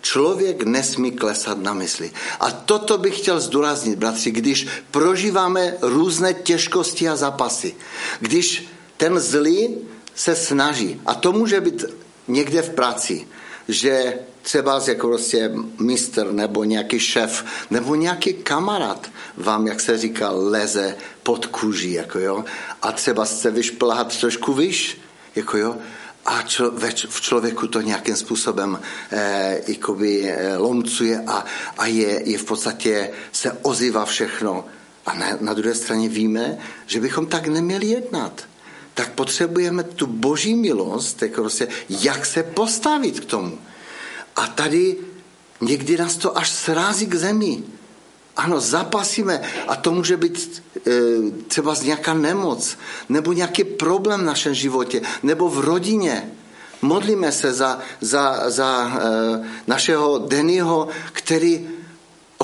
Člověk 0.00 0.62
nesmí 0.62 1.12
klesat 1.12 1.58
na 1.58 1.74
mysli. 1.74 2.10
A 2.40 2.50
toto 2.50 2.98
bych 2.98 3.18
chtěl 3.18 3.40
zdůraznit, 3.40 3.98
bratři, 3.98 4.30
když 4.30 4.66
prožíváme 4.90 5.76
různé 5.80 6.34
těžkosti 6.34 7.08
a 7.08 7.16
zapasy, 7.16 7.74
když 8.20 8.68
ten 8.96 9.20
zlý 9.20 9.76
se 10.14 10.36
snaží, 10.36 11.00
a 11.06 11.14
to 11.14 11.32
může 11.32 11.60
být 11.60 11.84
někde 12.28 12.62
v 12.62 12.70
práci, 12.70 13.26
že 13.68 14.14
třeba 14.42 14.82
jako 14.88 15.08
prostě 15.08 15.50
mistr 15.80 16.32
nebo 16.32 16.64
nějaký 16.64 17.00
šéf 17.00 17.44
nebo 17.70 17.94
nějaký 17.94 18.34
kamarád 18.34 19.10
vám, 19.36 19.66
jak 19.66 19.80
se 19.80 19.98
říká, 19.98 20.30
leze 20.30 20.96
pod 21.22 21.46
kůží, 21.46 21.92
jako 21.92 22.18
jo, 22.18 22.44
a 22.82 22.92
třeba 22.92 23.24
se 23.24 23.50
vyšplhat 23.50 24.20
trošku 24.20 24.52
vyš, 24.52 25.00
jako 25.34 25.58
jo, 25.58 25.76
a 26.26 26.42
člo, 26.42 26.72
v 27.08 27.20
člověku 27.20 27.66
to 27.66 27.80
nějakým 27.80 28.16
způsobem 28.16 28.80
eh, 29.12 29.60
jakoby, 29.68 30.30
eh, 30.30 30.56
lomcuje 30.56 31.22
a, 31.26 31.44
a 31.78 31.86
je, 31.86 32.30
je 32.30 32.38
v 32.38 32.44
podstatě 32.44 33.10
se 33.32 33.52
ozývá 33.62 34.04
všechno. 34.04 34.64
A 35.06 35.14
na, 35.14 35.26
na 35.40 35.54
druhé 35.54 35.74
straně 35.74 36.08
víme, 36.08 36.58
že 36.86 37.00
bychom 37.00 37.26
tak 37.26 37.46
neměli 37.46 37.86
jednat. 37.86 38.44
Tak 38.96 39.12
potřebujeme 39.12 39.82
tu 39.82 40.06
boží 40.06 40.54
milost, 40.54 41.22
jako 41.22 41.40
prostě, 41.40 41.68
jak 41.88 42.26
se 42.26 42.42
postavit 42.42 43.20
k 43.20 43.24
tomu. 43.24 43.58
A 44.36 44.46
tady 44.46 44.96
někdy 45.60 45.96
nás 45.96 46.16
to 46.16 46.38
až 46.38 46.50
srází 46.50 47.06
k 47.06 47.14
zemi. 47.14 47.62
Ano, 48.36 48.60
zapasíme 48.60 49.40
a 49.68 49.76
to 49.76 49.92
může 49.92 50.16
být 50.16 50.62
e, 50.86 50.90
třeba 51.48 51.74
z 51.74 51.82
nějaká 51.82 52.14
nemoc, 52.14 52.78
nebo 53.08 53.32
nějaký 53.32 53.64
problém 53.64 54.20
v 54.20 54.24
našem 54.32 54.54
životě, 54.54 55.00
nebo 55.22 55.48
v 55.48 55.60
rodině. 55.60 56.32
Modlíme 56.82 57.32
se 57.32 57.52
za, 57.52 57.78
za, 58.00 58.50
za 58.50 58.88
e, 58.88 59.48
našeho 59.66 60.18
Dennyho, 60.18 60.88
který, 61.12 61.68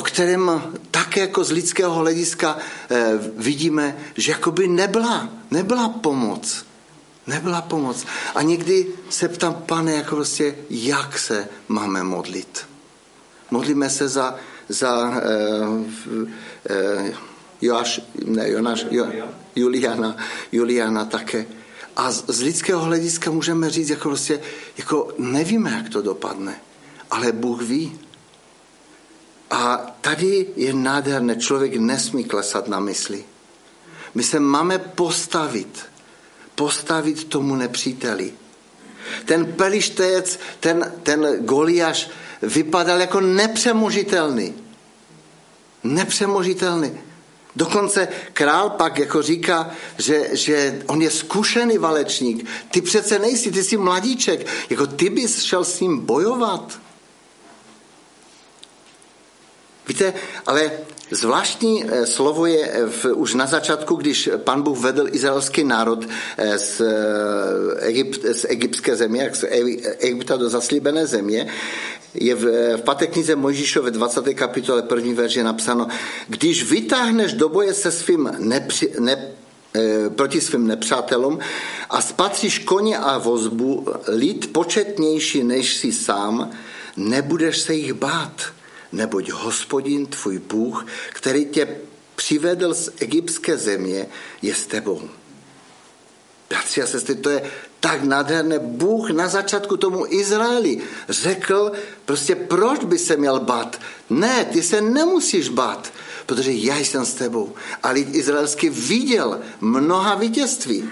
kterém 0.02 0.62
také 0.90 1.20
jako 1.20 1.44
z 1.44 1.50
lidského 1.50 1.94
hlediska 1.94 2.58
e, 2.90 3.18
vidíme, 3.36 3.96
že 4.16 4.32
jakoby 4.32 4.68
nebyla, 4.68 5.28
nebyla 5.50 5.88
pomoc. 5.88 6.64
Nebyla 7.26 7.62
pomoc. 7.62 8.06
A 8.34 8.42
někdy 8.42 8.86
se 9.10 9.28
ptám, 9.28 9.54
pane, 9.54 9.92
jako 9.92 10.16
prostě, 10.16 10.54
jak 10.70 11.18
se 11.18 11.48
máme 11.68 12.02
modlit. 12.02 12.66
Modlíme 13.50 13.90
se 13.90 14.08
za, 14.08 14.34
za 14.68 15.12
eh, 15.14 15.30
eh, 16.70 17.12
Joáš, 17.60 18.00
ne, 18.24 18.50
Jonáš, 18.50 18.86
jo, 18.90 19.06
Juliana, 19.56 20.16
Juliana 20.52 21.04
také. 21.04 21.46
A 21.96 22.10
z, 22.10 22.24
z 22.28 22.42
lidského 22.42 22.80
hlediska 22.80 23.30
můžeme 23.30 23.70
říct, 23.70 23.90
jako 23.90 24.08
prostě, 24.08 24.40
jako 24.78 25.08
nevíme, 25.18 25.70
jak 25.70 25.88
to 25.88 26.02
dopadne, 26.02 26.54
ale 27.10 27.32
Bůh 27.32 27.62
ví. 27.62 27.98
A 29.52 29.76
tady 30.00 30.46
je 30.56 30.72
nádherné, 30.72 31.36
člověk 31.36 31.76
nesmí 31.76 32.24
klesat 32.24 32.68
na 32.68 32.80
mysli. 32.80 33.24
My 34.14 34.22
se 34.22 34.40
máme 34.40 34.78
postavit, 34.78 35.78
postavit 36.54 37.24
tomu 37.24 37.56
nepříteli. 37.56 38.32
Ten 39.24 39.52
pelištejec, 39.52 40.38
ten, 40.60 40.92
ten 41.02 41.26
Goliáš 41.40 42.10
vypadal 42.42 43.00
jako 43.00 43.20
nepřemožitelný. 43.20 44.54
Nepřemožitelný. 45.84 46.92
Dokonce 47.56 48.08
král 48.32 48.70
pak 48.70 48.98
jako 48.98 49.22
říká, 49.22 49.70
že, 49.98 50.28
že 50.32 50.82
on 50.86 51.02
je 51.02 51.10
zkušený 51.10 51.78
valečník. 51.78 52.48
Ty 52.70 52.80
přece 52.80 53.18
nejsi, 53.18 53.52
ty 53.52 53.64
jsi 53.64 53.76
mladíček. 53.76 54.46
Jako 54.70 54.86
ty 54.86 55.10
bys 55.10 55.42
šel 55.42 55.64
s 55.64 55.80
ním 55.80 55.98
bojovat. 55.98 56.78
Víte, 59.88 60.14
ale 60.46 60.70
zvláštní 61.10 61.84
eh, 61.84 62.06
slovo 62.06 62.46
je 62.46 62.70
eh, 62.72 62.86
v, 62.86 63.04
už 63.04 63.34
na 63.34 63.46
začátku, 63.46 63.94
když 63.94 64.30
pan 64.36 64.62
Bůh 64.62 64.78
vedl 64.78 65.08
izraelský 65.12 65.64
národ 65.64 66.06
eh, 66.38 66.58
z, 66.58 66.82
Egypt, 67.78 68.20
z 68.32 68.46
egyptské 68.48 68.96
země, 68.96 69.30
z 69.32 69.44
Egypta 69.98 70.36
do 70.36 70.48
zaslíbené 70.50 71.06
země, 71.06 71.46
je 72.14 72.34
v, 72.34 72.76
v 72.76 72.82
paté 72.82 73.06
knize 73.06 73.36
Mojžíšové 73.36 73.90
20. 73.90 74.34
kapitole 74.34 74.82
první 74.82 75.14
verži 75.14 75.40
je 75.40 75.44
napsáno, 75.44 75.88
když 76.28 76.70
vytáhneš 76.70 77.32
do 77.32 77.48
boje 77.48 77.74
se 77.74 77.90
svým 77.90 78.30
nepři, 78.38 78.92
ne, 78.98 79.28
proti 80.08 80.40
svým 80.40 80.66
nepřátelům 80.66 81.38
a 81.90 82.02
spatříš 82.02 82.58
koně 82.58 82.98
a 82.98 83.18
vozbu, 83.18 83.86
lid 84.08 84.52
početnější 84.52 85.44
než 85.44 85.76
si 85.76 85.92
sám, 85.92 86.50
nebudeš 86.96 87.58
se 87.58 87.74
jich 87.74 87.92
bát 87.92 88.52
neboť 88.92 89.30
hospodin 89.30 90.06
tvůj 90.06 90.38
Bůh, 90.38 90.86
který 91.12 91.44
tě 91.44 91.76
přivedl 92.16 92.74
z 92.74 92.90
egyptské 93.00 93.56
země, 93.56 94.06
je 94.42 94.54
s 94.54 94.66
tebou. 94.66 95.02
Bratři 96.50 96.82
a 96.82 96.86
sestry, 96.86 97.14
to 97.14 97.30
je 97.30 97.50
tak 97.80 98.02
nádherné. 98.02 98.58
Bůh 98.58 99.10
na 99.10 99.28
začátku 99.28 99.76
tomu 99.76 100.06
Izraeli 100.08 100.78
řekl, 101.08 101.72
prostě 102.04 102.34
proč 102.34 102.84
by 102.84 102.98
se 102.98 103.16
měl 103.16 103.40
bát? 103.40 103.80
Ne, 104.10 104.44
ty 104.44 104.62
se 104.62 104.80
nemusíš 104.80 105.48
bát, 105.48 105.92
protože 106.26 106.52
já 106.52 106.78
jsem 106.78 107.04
s 107.04 107.14
tebou. 107.14 107.54
A 107.82 107.90
lid 107.90 108.14
izraelský 108.14 108.68
viděl 108.68 109.40
mnoha 109.60 110.14
vítězství. 110.14 110.90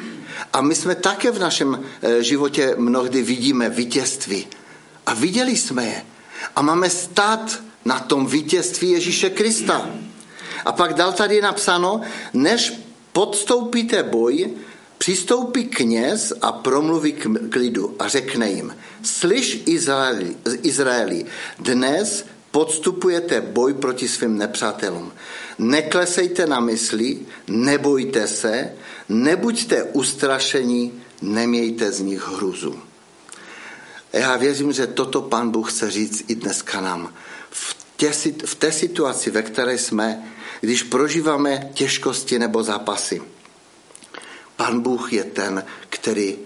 A 0.52 0.60
my 0.60 0.74
jsme 0.74 0.94
také 0.94 1.30
v 1.30 1.38
našem 1.38 1.84
eh, 2.02 2.22
životě 2.22 2.74
mnohdy 2.78 3.22
vidíme 3.22 3.68
vítězství. 3.68 4.46
A 5.06 5.14
viděli 5.14 5.56
jsme 5.56 5.84
je. 5.84 6.02
A 6.56 6.62
máme 6.62 6.90
stát 6.90 7.62
na 7.84 8.00
tom 8.00 8.26
vítězství 8.26 8.90
Ježíše 8.90 9.30
Krista. 9.30 9.90
A 10.64 10.72
pak 10.72 10.94
dal 10.94 11.12
tady 11.12 11.40
napsáno, 11.40 12.00
než 12.32 12.72
podstoupíte 13.12 14.02
boj, 14.02 14.50
přistoupí 14.98 15.64
kněz 15.64 16.32
a 16.42 16.52
promluví 16.52 17.12
k 17.50 17.56
lidu 17.56 17.94
a 17.98 18.08
řekne 18.08 18.50
jim, 18.50 18.76
slyš 19.02 19.62
Izraeli, 19.66 20.36
Izraeli 20.62 21.24
dnes 21.58 22.24
podstupujete 22.50 23.40
boj 23.40 23.74
proti 23.74 24.08
svým 24.08 24.38
nepřátelům. 24.38 25.12
Neklesejte 25.58 26.46
na 26.46 26.60
mysli, 26.60 27.18
nebojte 27.48 28.26
se, 28.26 28.72
nebuďte 29.08 29.82
ustrašení, 29.82 30.92
nemějte 31.22 31.92
z 31.92 32.00
nich 32.00 32.28
hruzu. 32.28 32.78
Já 34.12 34.36
věřím, 34.36 34.72
že 34.72 34.86
toto 34.86 35.22
pan 35.22 35.50
Bůh 35.50 35.72
chce 35.72 35.90
říct 35.90 36.24
i 36.28 36.34
dneska 36.34 36.80
nám 36.80 37.12
v, 37.50 37.76
tě, 37.96 38.12
v 38.46 38.54
té 38.54 38.72
situaci, 38.72 39.30
ve 39.30 39.42
které 39.42 39.78
jsme, 39.78 40.32
když 40.60 40.82
prožíváme 40.82 41.70
těžkosti 41.74 42.38
nebo 42.38 42.62
zápasy. 42.62 43.22
Pan 44.56 44.80
Bůh 44.80 45.12
je 45.12 45.24
ten, 45.24 45.64
který 45.88 46.38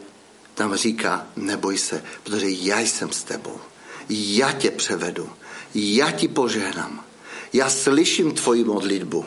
tam 0.54 0.74
říká, 0.74 1.26
neboj 1.36 1.78
se, 1.78 2.04
protože 2.22 2.50
já 2.50 2.80
jsem 2.80 3.12
s 3.12 3.24
tebou. 3.24 3.60
Já 4.08 4.52
tě 4.52 4.70
převedu. 4.70 5.30
Já 5.74 6.10
ti 6.10 6.28
požehnám. 6.28 7.04
Já 7.52 7.70
slyším 7.70 8.34
tvoji 8.34 8.64
modlitbu. 8.64 9.26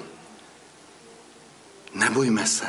Nebojme 1.93 2.47
se. 2.47 2.65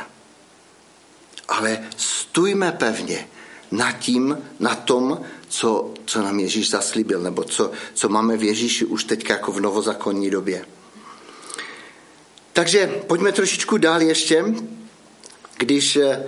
Ale 1.47 1.87
stůjme 1.97 2.71
pevně 2.71 3.27
na 3.71 3.91
tím, 3.91 4.37
na 4.59 4.75
tom, 4.75 5.21
co, 5.49 5.93
co 6.05 6.21
nám 6.21 6.39
Ježíš 6.39 6.69
zaslíbil, 6.69 7.19
nebo 7.19 7.43
co, 7.43 7.71
co 7.93 8.09
máme 8.09 8.37
v 8.37 8.43
Ježíši 8.43 8.85
už 8.85 9.03
teď 9.03 9.29
jako 9.29 9.51
v 9.51 9.61
novozakonní 9.61 10.29
době. 10.29 10.65
Takže 12.53 12.87
pojďme 13.07 13.31
trošičku 13.31 13.77
dál 13.77 14.01
ještě, 14.01 14.45
když 15.57 15.95
eh, 15.95 16.25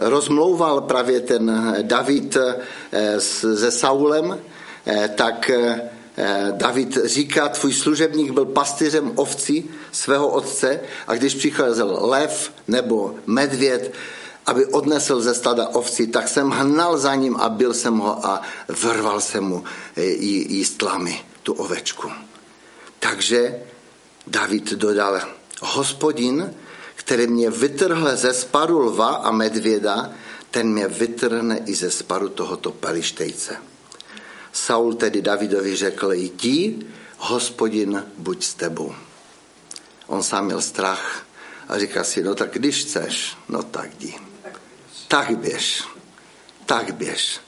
rozmlouval 0.00 0.80
právě 0.80 1.20
ten 1.20 1.74
David 1.82 2.36
eh, 2.92 3.20
se 3.20 3.70
Saulem, 3.70 4.38
eh, 4.86 5.08
tak 5.14 5.50
eh, 5.50 5.90
David 6.52 6.98
říká, 7.04 7.48
tvůj 7.48 7.72
služebník 7.72 8.30
byl 8.30 8.44
pastýřem 8.44 9.12
ovcí 9.14 9.70
svého 9.92 10.28
otce 10.28 10.80
a 11.06 11.14
když 11.14 11.34
přicházel 11.34 11.98
lev 12.00 12.52
nebo 12.68 13.14
medvěd, 13.26 13.92
aby 14.46 14.66
odnesl 14.66 15.20
ze 15.20 15.34
stada 15.34 15.68
ovcí, 15.68 16.06
tak 16.06 16.28
jsem 16.28 16.50
hnal 16.50 16.98
za 16.98 17.14
ním 17.14 17.36
a 17.36 17.48
byl 17.48 17.74
jsem 17.74 17.98
ho 17.98 18.26
a 18.26 18.42
vrval 18.68 19.20
jsem 19.20 19.44
mu 19.44 19.64
e, 19.96 20.04
jí 20.04 20.64
tlamy, 20.64 21.20
tu 21.42 21.52
ovečku. 21.52 22.10
Takže 22.98 23.62
David 24.26 24.72
dodal, 24.72 25.20
hospodin, 25.60 26.54
který 26.94 27.26
mě 27.26 27.50
vytrhl 27.50 28.16
ze 28.16 28.34
sparu 28.34 28.78
lva 28.78 29.08
a 29.08 29.30
medvěda, 29.30 30.10
ten 30.50 30.72
mě 30.72 30.88
vytrhne 30.88 31.58
i 31.66 31.74
ze 31.74 31.90
sparu 31.90 32.28
tohoto 32.28 32.70
pelištejce. 32.70 33.56
Saul 34.52 34.94
tedy 34.94 35.22
Davidovi 35.22 35.76
řekl, 35.76 36.12
jdi, 36.12 36.86
hospodin, 37.18 38.04
buď 38.18 38.44
s 38.44 38.54
tebou. 38.54 38.94
On 40.06 40.22
sám 40.22 40.44
měl 40.44 40.60
strach 40.60 41.22
a 41.68 41.78
říká 41.78 42.04
si, 42.04 42.22
no 42.22 42.34
tak 42.34 42.50
když 42.52 42.84
chceš, 42.84 43.36
no 43.48 43.62
tak 43.62 43.90
jdi 43.98 44.29
tak 45.10 45.38
běž, 45.38 45.84
tak 46.66 46.94
běž. 46.94 47.40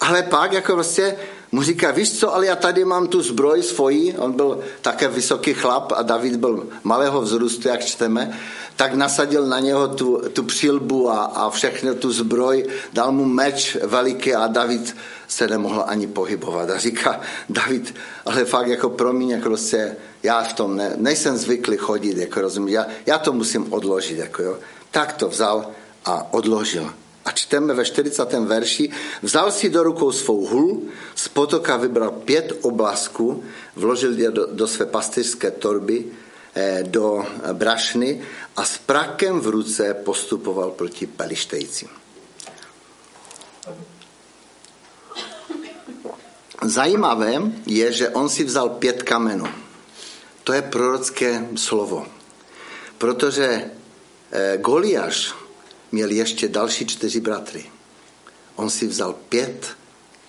Ale 0.00 0.22
pak 0.22 0.52
jako 0.52 0.74
vlastně 0.74 1.16
mu 1.52 1.62
říká, 1.62 1.90
víš 1.90 2.18
co, 2.18 2.34
ale 2.34 2.46
já 2.46 2.56
tady 2.56 2.84
mám 2.84 3.06
tu 3.06 3.22
zbroj 3.22 3.62
svoji, 3.62 4.16
on 4.18 4.32
byl 4.32 4.60
také 4.80 5.08
vysoký 5.08 5.54
chlap 5.54 5.92
a 5.96 6.02
David 6.02 6.36
byl 6.36 6.66
malého 6.84 7.20
vzrůstu, 7.22 7.68
jak 7.68 7.84
čteme, 7.84 8.38
tak 8.76 8.94
nasadil 8.94 9.46
na 9.46 9.60
něho 9.60 9.88
tu, 9.88 10.22
tu 10.32 10.42
přilbu 10.42 11.10
a, 11.10 11.24
a 11.24 11.50
všechno 11.50 11.94
tu 11.94 12.12
zbroj, 12.12 12.66
dal 12.92 13.12
mu 13.12 13.24
meč 13.24 13.76
veliký 13.82 14.34
a 14.34 14.46
David 14.46 14.96
se 15.28 15.48
nemohl 15.48 15.84
ani 15.86 16.06
pohybovat. 16.06 16.70
A 16.70 16.78
říká 16.78 17.20
David, 17.48 17.94
ale 18.24 18.44
fakt 18.44 18.66
jako 18.66 18.90
promiň, 18.90 19.30
jako 19.30 19.48
prostě 19.48 19.96
já 20.22 20.42
v 20.42 20.52
tom 20.52 20.76
ne, 20.76 20.92
nejsem 20.96 21.36
zvyklý 21.36 21.76
chodit, 21.76 22.16
jako 22.16 22.40
rozumím, 22.40 22.74
já, 22.74 22.86
já 23.06 23.18
to 23.18 23.32
musím 23.32 23.72
odložit, 23.72 24.18
jako 24.18 24.42
jo. 24.42 24.58
Tak 24.90 25.12
to 25.12 25.28
vzal 25.28 25.66
a 26.08 26.32
odložil. 26.32 26.88
A 27.24 27.30
čteme 27.36 27.76
ve 27.76 27.84
40. 27.84 28.24
verši, 28.48 28.88
vzal 29.20 29.52
si 29.52 29.68
do 29.68 29.84
rukou 29.84 30.08
svou 30.12 30.48
hul, 30.48 30.88
z 31.14 31.28
potoka 31.28 31.76
vybral 31.76 32.10
pět 32.24 32.52
oblasků, 32.64 33.44
vložil 33.76 34.16
je 34.16 34.30
do, 34.30 34.46
do 34.52 34.66
své 34.66 34.86
pastýřské 34.86 35.50
torby, 35.50 36.08
eh, 36.54 36.80
do 36.88 37.26
brašny 37.52 38.24
a 38.56 38.64
s 38.64 38.78
prakem 38.78 39.40
v 39.40 39.46
ruce 39.46 39.94
postupoval 39.94 40.70
proti 40.70 41.06
pelištejcím. 41.06 41.88
Zajímavé 46.64 47.52
je, 47.66 47.92
že 47.92 48.08
on 48.08 48.28
si 48.28 48.44
vzal 48.44 48.68
pět 48.80 49.02
kamenů. 49.02 49.46
To 50.44 50.52
je 50.52 50.62
prorocké 50.62 51.46
slovo. 51.56 52.06
Protože 52.98 53.70
eh, 54.32 54.58
Goliáš 54.58 55.47
měl 55.92 56.10
ještě 56.10 56.48
další 56.48 56.86
čtyři 56.86 57.20
bratry. 57.20 57.70
On 58.56 58.70
si 58.70 58.86
vzal 58.86 59.12
pět 59.12 59.76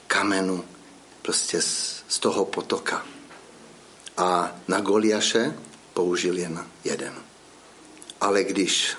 kamenů 0.07 0.65
prostě 1.21 1.61
z, 1.61 2.03
z 2.07 2.19
toho 2.19 2.45
potoka. 2.45 3.05
A 4.17 4.55
na 4.67 4.79
Goliaše 4.79 5.55
použil 5.93 6.37
jen 6.37 6.67
jeden. 6.83 7.13
Ale 8.21 8.43
když 8.43 8.97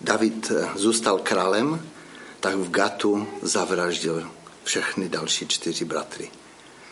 David 0.00 0.50
eh, 0.50 0.68
zůstal 0.74 1.18
králem, 1.18 1.90
tak 2.40 2.54
v 2.54 2.70
Gatu 2.70 3.28
zavraždil 3.42 4.30
všechny 4.64 5.08
další 5.08 5.48
čtyři 5.48 5.84
bratry 5.84 6.30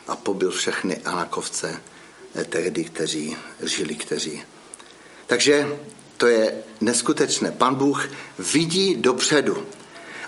a 0.07 0.17
pobil 0.17 0.51
všechny 0.51 0.97
anakovce 0.97 1.81
eh, 2.35 2.45
tehdy, 2.45 2.85
kteří 2.85 3.37
žili, 3.63 3.95
kteří. 3.95 4.43
Takže 5.27 5.79
to 6.21 6.27
je 6.27 6.53
neskutečné. 6.81 7.51
Pan 7.51 7.75
Bůh 7.75 8.09
vidí 8.53 8.95
dopředu. 8.95 9.67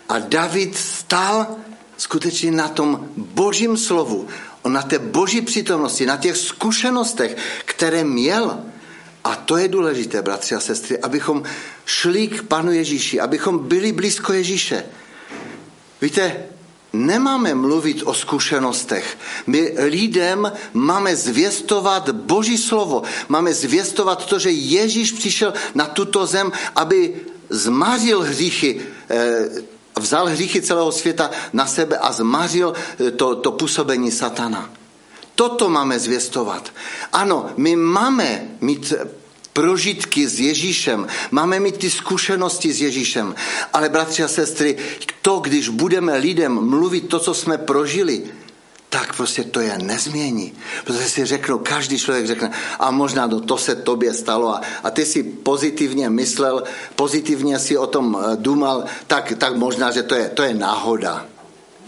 A 0.09 0.18
David 0.18 0.76
stál 0.76 1.46
skutečně 1.96 2.50
na 2.50 2.68
tom 2.68 3.09
božím 3.16 3.76
slovu, 3.76 4.28
na 4.68 4.83
té 4.83 4.98
boží 4.98 5.40
přítomnosti, 5.40 6.07
na 6.07 6.16
těch 6.16 6.37
zkušenostech, 6.37 7.37
které 7.64 8.05
měl. 8.05 8.59
A 9.24 9.37
to 9.37 9.57
je 9.57 9.68
důležité, 9.68 10.22
bratři 10.22 10.55
a 10.55 10.61
sestry, 10.61 10.98
abychom 10.98 11.42
šli 11.85 12.28
k 12.28 12.42
Panu 12.42 12.72
Ježíši, 12.72 13.20
abychom 13.20 13.59
byli 13.59 13.92
blízko 13.92 14.33
Ježíše. 14.33 14.85
Víte, 16.00 16.44
nemáme 16.92 17.55
mluvit 17.55 18.02
o 18.05 18.14
zkušenostech. 18.14 19.18
My 19.46 19.74
lidem 19.78 20.52
máme 20.72 21.16
zvěstovat 21.16 22.11
Boží 22.11 22.59
slovo. 22.59 23.02
Máme 23.28 23.55
zvěstovat 23.55 24.26
to, 24.26 24.38
že 24.38 24.50
Ježíš 24.50 25.12
přišel 25.12 25.55
na 25.74 25.87
tuto 25.87 26.26
zem, 26.26 26.52
aby 26.76 27.14
zmařil 27.50 28.20
hříchy, 28.20 28.81
eh, 29.11 29.48
vzal 29.98 30.26
hříchy 30.26 30.62
celého 30.62 30.92
světa 30.92 31.31
na 31.52 31.66
sebe 31.66 31.98
a 31.98 32.12
zmařil 32.12 32.74
eh, 32.74 33.11
to, 33.11 33.37
to 33.37 33.52
působení 33.52 34.11
satana. 34.11 34.70
Toto 35.35 35.68
máme 35.68 35.98
zvěstovat. 35.98 36.70
Ano, 37.12 37.50
my 37.57 37.76
máme 37.76 38.48
mít 38.61 38.94
prožitky 39.53 40.29
s 40.29 40.41
Ježíšem, 40.41 41.07
máme 41.31 41.61
mít 41.61 41.77
ty 41.77 41.91
zkušenosti 41.91 42.73
s 42.73 42.81
Ježíšem, 42.81 43.35
ale 43.73 43.88
bratři 43.88 44.23
a 44.23 44.29
sestry, 44.29 44.77
to, 45.23 45.38
když 45.38 45.69
budeme 45.69 46.17
lidem 46.17 46.53
mluvit 46.53 47.09
to, 47.09 47.19
co 47.19 47.35
jsme 47.35 47.59
prožili, 47.59 48.23
tak 48.93 49.17
prostě 49.17 49.45
to 49.45 49.61
je 49.61 49.79
nezmění. 49.79 50.53
Protože 50.85 51.09
si 51.09 51.25
řeknu, 51.25 51.59
každý 51.59 51.99
člověk 51.99 52.27
řekne, 52.27 52.51
a 52.79 52.91
možná 52.91 53.27
no, 53.27 53.41
to 53.41 53.59
se 53.59 53.75
tobě 53.75 54.15
stalo 54.15 54.49
a, 54.49 54.61
a 54.83 54.91
ty 54.91 55.07
si 55.07 55.23
pozitivně 55.23 56.11
myslel, 56.11 56.62
pozitivně 56.97 57.59
si 57.59 57.77
o 57.77 57.87
tom 57.87 58.12
eh, 58.12 58.37
důmal, 58.37 58.85
tak, 59.07 59.33
tak 59.38 59.57
možná, 59.57 59.91
že 59.91 60.03
to 60.03 60.15
je, 60.15 60.29
to 60.29 60.43
je 60.43 60.55
náhoda. 60.55 61.27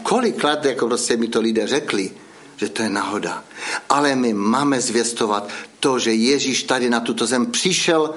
Kolikrát 0.02 0.64
jako 0.64 0.86
prostě 0.86 1.16
mi 1.16 1.28
to 1.28 1.40
lidé 1.40 1.66
řekli, 1.66 2.10
že 2.56 2.68
to 2.68 2.82
je 2.82 2.90
náhoda. 2.90 3.44
Ale 3.88 4.16
my 4.16 4.34
máme 4.34 4.80
zvěstovat 4.80 5.48
to, 5.80 5.98
že 5.98 6.12
Ježíš 6.12 6.62
tady 6.62 6.90
na 6.90 7.00
tuto 7.00 7.26
zem 7.26 7.46
přišel, 7.46 8.14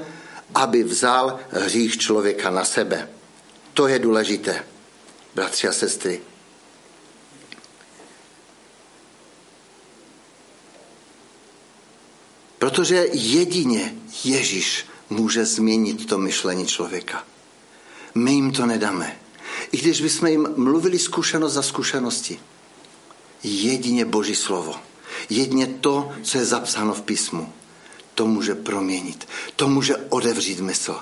aby 0.55 0.83
vzal 0.83 1.39
hřích 1.49 1.97
člověka 1.97 2.49
na 2.49 2.65
sebe. 2.65 3.09
To 3.73 3.87
je 3.87 3.99
důležité, 3.99 4.63
bratři 5.35 5.67
a 5.67 5.71
sestry. 5.71 6.21
Protože 12.59 13.07
jedině 13.13 13.95
Ježíš 14.23 14.85
může 15.09 15.45
změnit 15.45 16.05
to 16.05 16.17
myšlení 16.17 16.67
člověka. 16.67 17.23
My 18.15 18.31
jim 18.31 18.51
to 18.51 18.65
nedáme. 18.65 19.19
I 19.71 19.77
když 19.77 20.01
bychom 20.01 20.27
jim 20.27 20.47
mluvili 20.55 20.99
zkušenost 20.99 21.53
za 21.53 21.61
zkušenosti. 21.61 22.39
Jedině 23.43 24.05
Boží 24.05 24.35
slovo. 24.35 24.75
Jedině 25.29 25.67
to, 25.67 26.11
co 26.23 26.37
je 26.37 26.45
zapsáno 26.45 26.93
v 26.93 27.01
písmu. 27.01 27.53
To 28.15 28.27
může 28.27 28.55
proměnit. 28.55 29.27
To 29.55 29.67
může 29.67 29.95
odevřít 29.95 30.59
mysl. 30.59 30.95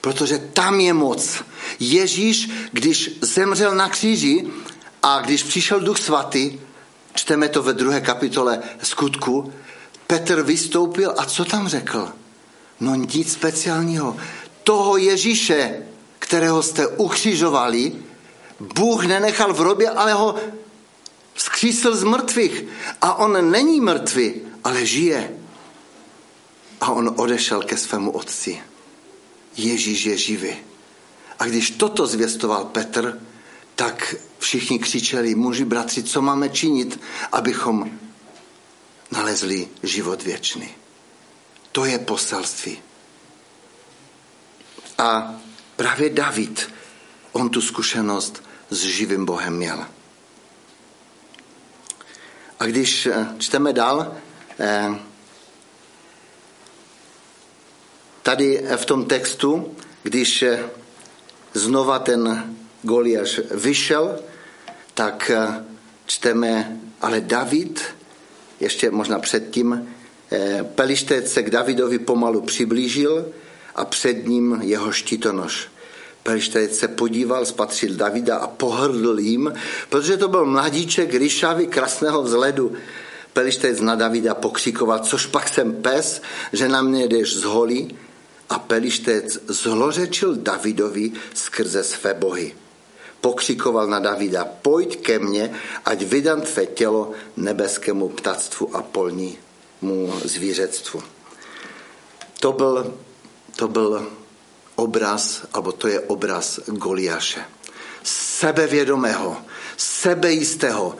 Protože 0.00 0.38
tam 0.38 0.80
je 0.80 0.92
moc. 0.92 1.42
Ježíš, 1.80 2.50
když 2.72 3.18
zemřel 3.20 3.74
na 3.74 3.88
kříži 3.88 4.46
a 5.02 5.20
když 5.20 5.42
přišel 5.42 5.80
Duch 5.80 5.98
Svatý, 5.98 6.60
čteme 7.14 7.48
to 7.48 7.62
ve 7.62 7.72
druhé 7.72 8.00
kapitole 8.00 8.62
skutku, 8.82 9.52
Petr 10.06 10.42
vystoupil 10.42 11.14
a 11.18 11.24
co 11.24 11.44
tam 11.44 11.68
řekl? 11.68 12.08
No 12.80 12.94
nic 12.94 13.32
speciálního. 13.32 14.16
Toho 14.64 14.96
Ježíše, 14.96 15.82
kterého 16.18 16.62
jste 16.62 16.86
ukřižovali, 16.86 17.92
Bůh 18.60 19.04
nenechal 19.04 19.54
v 19.54 19.60
robě, 19.60 19.90
ale 19.90 20.12
ho 20.12 20.34
vzkřísil 21.34 21.96
z 21.96 22.04
mrtvých. 22.04 22.64
A 23.00 23.14
on 23.14 23.50
není 23.50 23.80
mrtvý, 23.80 24.34
ale 24.64 24.86
žije. 24.86 25.38
A 26.80 26.90
on 26.90 27.14
odešel 27.16 27.62
ke 27.62 27.76
svému 27.76 28.10
otci. 28.10 28.62
Ježíš 29.56 30.04
je 30.04 30.16
živý. 30.16 30.56
A 31.38 31.44
když 31.44 31.70
toto 31.70 32.06
zvěstoval 32.06 32.64
Petr, 32.64 33.20
tak 33.74 34.14
všichni 34.38 34.78
křičeli, 34.78 35.34
muži, 35.34 35.64
bratři, 35.64 36.02
co 36.02 36.22
máme 36.22 36.48
činit, 36.48 37.00
abychom 37.32 37.98
nalezli 39.10 39.68
život 39.82 40.22
věčný. 40.22 40.68
To 41.72 41.84
je 41.84 41.98
poselství. 41.98 42.78
A 44.98 45.34
právě 45.76 46.10
David, 46.10 46.72
on 47.32 47.48
tu 47.48 47.60
zkušenost 47.60 48.42
s 48.70 48.78
živým 48.78 49.24
Bohem 49.24 49.56
měl. 49.56 49.86
A 52.62 52.66
když 52.66 53.06
eh, 53.06 53.26
čteme 53.38 53.72
dál, 53.72 54.14
eh, 54.60 54.94
tady 58.22 58.64
v 58.76 58.86
tom 58.86 59.04
textu, 59.04 59.74
když 60.02 60.42
eh, 60.42 60.70
znova 61.54 61.98
ten 61.98 62.54
Goliáš 62.82 63.40
vyšel, 63.50 64.18
tak 64.94 65.30
čteme, 66.06 66.80
ale 67.00 67.20
David 67.20 67.82
ještě 68.60 68.90
možná 68.90 69.18
předtím, 69.18 69.88
eh, 70.32 70.64
Pelištec 70.74 71.32
se 71.32 71.42
k 71.42 71.50
Davidovi 71.50 71.98
pomalu 71.98 72.40
přiblížil 72.40 73.32
a 73.74 73.84
před 73.84 74.26
ním 74.26 74.58
jeho 74.62 74.92
štítonož. 74.92 75.71
Pelištec 76.22 76.78
se 76.78 76.88
podíval, 76.88 77.44
spatřil 77.44 77.94
Davida 77.94 78.36
a 78.36 78.46
pohrdl 78.46 79.18
jim, 79.18 79.52
protože 79.88 80.16
to 80.16 80.28
byl 80.28 80.46
mladíček 80.46 81.14
ryšavý, 81.14 81.66
krásného 81.66 82.22
vzhledu. 82.22 82.72
Pelištec 83.32 83.80
na 83.80 83.94
Davida 83.94 84.34
pokřikoval, 84.34 84.98
což 84.98 85.26
pak 85.26 85.48
jsem 85.48 85.72
pes, 85.82 86.22
že 86.52 86.68
na 86.68 86.82
mě 86.82 87.08
jdeš 87.08 87.36
z 87.36 87.42
holí. 87.42 87.96
A 88.50 88.58
Pelištec 88.58 89.38
zlořečil 89.46 90.34
Davidovi 90.36 91.12
skrze 91.34 91.84
své 91.84 92.14
bohy 92.14 92.54
pokřikoval 93.22 93.86
na 93.86 93.98
Davida, 93.98 94.44
pojď 94.44 95.00
ke 95.00 95.18
mně, 95.18 95.54
ať 95.84 96.02
vydám 96.02 96.40
tvé 96.40 96.66
tělo 96.66 97.10
nebeskému 97.36 98.08
ptactvu 98.08 98.76
a 98.76 98.82
polnímu 98.82 100.12
zvířectvu. 100.24 101.02
To 102.40 102.52
byl, 102.52 102.94
to 103.56 103.68
byl 103.68 104.10
obraz, 104.82 105.46
alebo 105.54 105.72
to 105.72 105.88
je 105.88 106.00
obraz 106.10 106.60
Goliáše. 106.66 107.44
Sebevědomého, 108.02 109.36
sebejistého, 109.76 110.96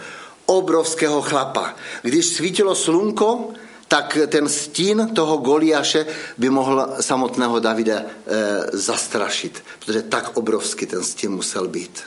obrovského 0.46 1.22
chlapa. 1.22 1.74
Když 2.02 2.26
svítilo 2.26 2.74
slunko, 2.74 3.50
tak 3.88 4.18
ten 4.28 4.48
stín 4.48 5.10
toho 5.14 5.36
Goliáše 5.36 6.06
by 6.38 6.50
mohl 6.50 6.96
samotného 7.00 7.60
Davida 7.60 7.98
e, 7.98 8.04
zastrašit, 8.72 9.64
protože 9.78 10.02
tak 10.02 10.36
obrovský 10.36 10.86
ten 10.86 11.04
stín 11.04 11.32
musel 11.32 11.68
být. 11.68 12.00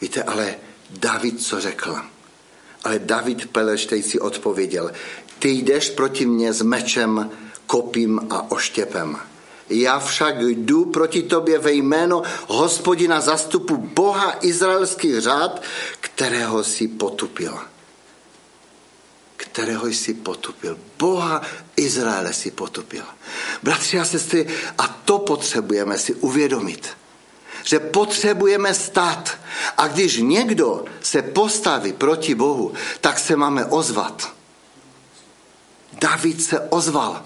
Víte, 0.00 0.22
ale 0.22 0.54
David 0.90 1.42
co 1.42 1.60
řekl? 1.60 1.96
Ale 2.84 2.98
David 2.98 3.52
Peleštejci 3.52 4.20
odpověděl, 4.20 4.92
ty 5.38 5.48
jdeš 5.48 5.90
proti 5.90 6.26
mně 6.26 6.52
s 6.52 6.62
mečem, 6.62 7.30
kopím 7.66 8.20
a 8.30 8.50
oštěpem. 8.50 9.29
Já 9.70 9.98
však 9.98 10.40
jdu 10.40 10.84
proti 10.84 11.22
tobě 11.22 11.58
ve 11.58 11.72
jméno 11.72 12.22
hospodina 12.46 13.20
zastupu 13.20 13.76
Boha 13.76 14.36
izraelských 14.40 15.20
řád, 15.20 15.62
kterého 16.00 16.64
si 16.64 16.88
potupil. 16.88 17.58
Kterého 19.36 19.86
jsi 19.86 20.14
potupil. 20.14 20.78
Boha 20.98 21.42
Izraele 21.76 22.32
si 22.32 22.50
potupil. 22.50 23.04
Bratři 23.62 23.98
a 23.98 24.04
sestry, 24.04 24.46
a 24.78 24.88
to 25.04 25.18
potřebujeme 25.18 25.98
si 25.98 26.14
uvědomit 26.14 27.00
že 27.64 27.78
potřebujeme 27.78 28.74
stát. 28.74 29.38
A 29.76 29.88
když 29.88 30.16
někdo 30.16 30.84
se 31.00 31.22
postaví 31.22 31.92
proti 31.92 32.34
Bohu, 32.34 32.72
tak 33.00 33.18
se 33.18 33.36
máme 33.36 33.64
ozvat. 33.64 34.32
David 35.92 36.42
se 36.42 36.60
ozval. 36.60 37.24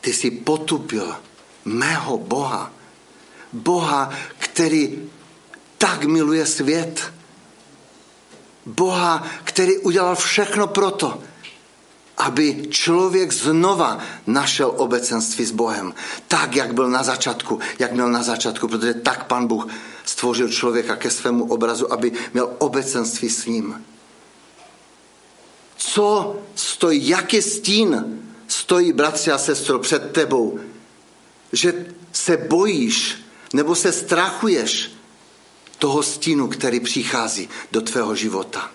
Ty 0.00 0.12
jsi 0.12 0.30
potupil 0.30 1.16
mého 1.64 2.18
Boha. 2.18 2.72
Boha, 3.52 4.10
který 4.38 5.08
tak 5.78 6.04
miluje 6.04 6.46
svět. 6.46 7.12
Boha, 8.66 9.26
který 9.44 9.78
udělal 9.78 10.16
všechno 10.16 10.66
proto, 10.66 11.22
aby 12.16 12.66
člověk 12.70 13.32
znova 13.32 13.98
našel 14.26 14.72
obecenství 14.76 15.44
s 15.44 15.50
Bohem. 15.50 15.94
Tak, 16.28 16.56
jak 16.56 16.74
byl 16.74 16.90
na 16.90 17.02
začátku, 17.02 17.58
jak 17.78 17.92
měl 17.92 18.08
na 18.10 18.22
začátku, 18.22 18.68
protože 18.68 18.94
tak 18.94 19.26
pan 19.26 19.46
Bůh 19.46 19.66
stvořil 20.04 20.48
člověka 20.48 20.96
ke 20.96 21.10
svému 21.10 21.44
obrazu, 21.44 21.92
aby 21.92 22.12
měl 22.32 22.56
obecenství 22.58 23.30
s 23.30 23.46
ním. 23.46 23.84
Co 25.76 26.36
stojí, 26.54 27.08
jaký 27.08 27.42
stín 27.42 28.20
stojí, 28.52 28.92
bratři 28.92 29.30
a 29.30 29.38
sestro, 29.38 29.78
před 29.78 30.12
tebou, 30.12 30.60
že 31.52 31.86
se 32.12 32.36
bojíš 32.36 33.24
nebo 33.52 33.74
se 33.74 33.92
strachuješ 33.92 34.90
toho 35.78 36.02
stínu, 36.02 36.48
který 36.48 36.80
přichází 36.80 37.48
do 37.72 37.80
tvého 37.80 38.14
života. 38.14 38.70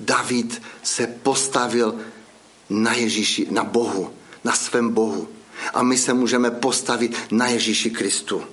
David 0.00 0.62
se 0.82 1.06
postavil 1.06 1.94
na 2.70 2.94
Ježíši, 2.94 3.46
na 3.50 3.64
Bohu, 3.64 4.12
na 4.44 4.52
svém 4.52 4.90
Bohu. 4.90 5.28
A 5.74 5.82
my 5.82 5.98
se 5.98 6.14
můžeme 6.14 6.50
postavit 6.50 7.16
na 7.30 7.46
Ježíši 7.46 7.90
Kristu. 7.90 8.44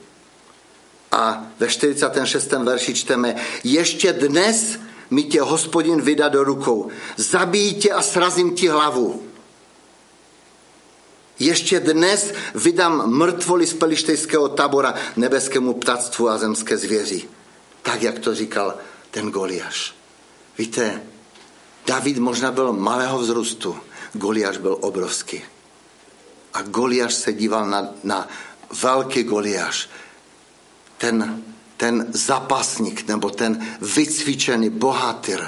A 1.12 1.48
ve 1.60 1.68
46. 1.68 2.52
verši 2.52 2.94
čteme, 2.94 3.36
ještě 3.64 4.14
dnes 4.14 4.80
mi 5.10 5.24
tě 5.24 5.42
hospodin 5.42 6.02
vydá 6.02 6.30
do 6.30 6.44
rukou. 6.44 6.90
Zabij 7.18 7.74
tě 7.74 7.92
a 7.92 8.02
srazím 8.02 8.56
ti 8.56 8.68
hlavu. 8.68 9.24
Ještě 11.40 11.80
dnes 11.80 12.34
vydám 12.56 13.10
mrtvoli 13.10 13.68
z 13.68 13.74
pelištejského 13.74 14.50
tábora 14.50 14.96
nebeskému 15.16 15.74
ptactvu 15.74 16.30
a 16.30 16.38
zemské 16.38 16.78
zvěři. 16.78 17.30
Tak, 17.82 18.02
jak 18.02 18.20
to 18.20 18.36
říkal 18.36 18.76
ten 19.12 19.32
Goliáš. 19.32 19.96
Víte, 20.58 21.02
David 21.86 22.18
možná 22.18 22.52
byl 22.52 22.74
malého 22.74 23.20
vzrůstu, 23.20 23.78
Goliáš 24.14 24.58
byl 24.58 24.78
obrovský. 24.82 25.42
A 26.54 26.62
Goliáš 26.62 27.14
se 27.14 27.34
díval 27.34 27.70
na, 27.70 27.90
na 28.04 28.28
velký 28.82 29.24
Goliáš, 29.24 29.90
ten, 30.98 31.44
ten 31.78 32.08
zapasník 32.10 33.08
nebo 33.08 33.30
ten 33.30 33.68
vycvičený 33.82 34.70
bohatýr. 34.70 35.48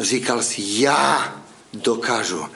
Říkal 0.00 0.42
si, 0.42 0.62
já 0.82 1.34
dokážu. 1.72 2.46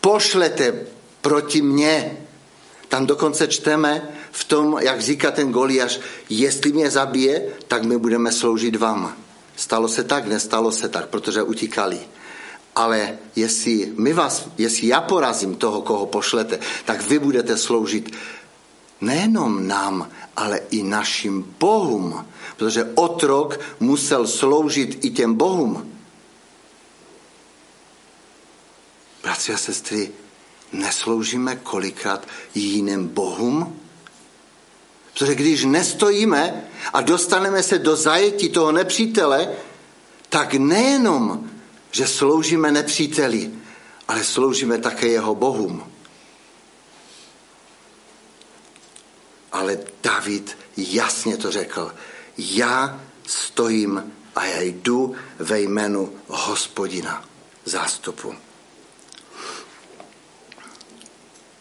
Pošlete 0.00 0.86
proti 1.20 1.62
mně. 1.62 2.16
Tam 2.88 3.06
dokonce 3.06 3.48
čteme 3.48 4.08
v 4.30 4.44
tom, 4.44 4.78
jak 4.80 5.00
říká 5.00 5.30
ten 5.30 5.52
Goliáš, 5.52 6.00
jestli 6.28 6.72
mě 6.72 6.90
zabije, 6.90 7.42
tak 7.68 7.82
my 7.82 7.98
budeme 7.98 8.32
sloužit 8.32 8.76
vám. 8.76 9.16
Stalo 9.56 9.88
se 9.88 10.04
tak, 10.04 10.26
nestalo 10.26 10.72
se 10.72 10.88
tak, 10.88 11.08
protože 11.08 11.42
utíkali. 11.42 12.00
Ale 12.74 13.18
jestli, 13.36 13.92
my 13.96 14.12
vás, 14.12 14.48
jestli 14.58 14.86
já 14.86 15.00
porazím 15.00 15.54
toho, 15.54 15.82
koho 15.82 16.06
pošlete, 16.06 16.58
tak 16.84 17.02
vy 17.08 17.18
budete 17.18 17.56
sloužit 17.56 18.14
nejenom 19.00 19.68
nám, 19.68 20.10
ale 20.36 20.60
i 20.70 20.82
našim 20.82 21.54
bohům. 21.58 22.26
Protože 22.56 22.90
otrok 22.94 23.60
musel 23.80 24.26
sloužit 24.26 25.04
i 25.04 25.10
těm 25.10 25.34
bohům. 25.34 25.92
Bratři 29.22 29.54
a 29.54 29.58
sestry, 29.58 30.12
nesloužíme 30.72 31.56
kolikrát 31.56 32.28
jiným 32.54 33.08
bohům? 33.08 33.80
Protože 35.12 35.34
když 35.34 35.64
nestojíme 35.64 36.64
a 36.92 37.00
dostaneme 37.00 37.62
se 37.62 37.78
do 37.78 37.96
zajetí 37.96 38.48
toho 38.48 38.72
nepřítele, 38.72 39.52
tak 40.28 40.54
nejenom, 40.54 41.50
že 41.90 42.06
sloužíme 42.06 42.72
nepříteli, 42.72 43.50
ale 44.08 44.24
sloužíme 44.24 44.78
také 44.78 45.08
jeho 45.08 45.34
bohům. 45.34 45.92
Ale 49.52 49.78
David 50.02 50.58
jasně 50.76 51.36
to 51.36 51.50
řekl. 51.50 51.94
Já 52.38 53.00
stojím 53.26 54.12
a 54.36 54.44
já 54.44 54.60
jdu 54.60 55.14
ve 55.38 55.60
jménu 55.60 56.12
hospodina 56.28 57.24
zástupu. 57.64 58.34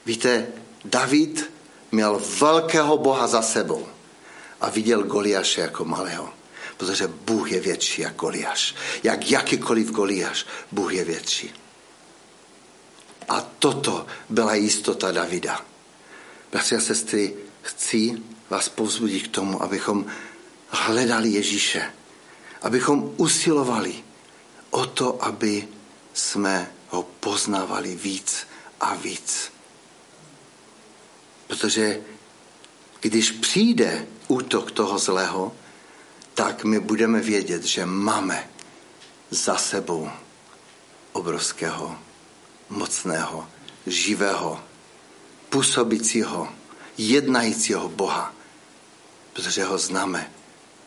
Víte, 0.10 0.48
David 0.86 1.52
měl 1.91 2.22
velkého 2.39 2.98
boha 2.98 3.28
za 3.28 3.41
sebou 3.41 3.88
a 4.62 4.69
viděl 4.69 5.04
Goliáše 5.04 5.62
jako 5.62 5.86
malého. 5.86 6.34
Protože 6.78 7.08
Bůh 7.08 7.52
je 7.52 7.60
větší 7.60 8.02
jak 8.02 8.15
Goliáš. 8.15 8.76
Jak 9.04 9.32
jakýkoliv 9.32 9.91
Goliáš, 9.91 10.45
Bůh 10.72 10.93
je 10.93 11.04
větší. 11.04 11.54
A 13.30 13.41
toto 13.60 14.06
byla 14.30 14.54
jistota 14.54 15.12
Davida. 15.12 15.62
Bratři 16.52 16.76
a 16.76 16.82
sestry, 16.82 17.34
chci 17.62 18.17
vás 18.50 18.69
povzbudit 18.69 19.28
k 19.28 19.32
tomu, 19.32 19.63
abychom 19.63 20.06
hledali 20.67 21.30
Ježíše. 21.30 21.93
Abychom 22.62 23.13
usilovali 23.17 23.93
o 24.69 24.86
to, 24.86 25.24
aby 25.24 25.67
jsme 26.13 26.72
ho 26.88 27.04
poznávali 27.04 27.95
víc 27.95 28.48
a 28.80 28.95
víc. 28.95 29.59
Protože 31.50 32.02
když 33.02 33.32
přijde 33.32 34.08
útok 34.28 34.72
toho 34.72 35.00
zlého, 35.00 35.56
tak 36.34 36.64
my 36.64 36.80
budeme 36.80 37.22
vědět, 37.22 37.64
že 37.64 37.86
máme 37.86 38.50
za 39.30 39.58
sebou 39.58 40.10
obrovského, 41.12 41.98
mocného, 42.70 43.50
živého, 43.88 44.64
působícího, 45.50 46.50
jednajícího 46.98 47.90
Boha, 47.90 48.34
protože 49.34 49.64
ho 49.64 49.78
známe 49.78 50.32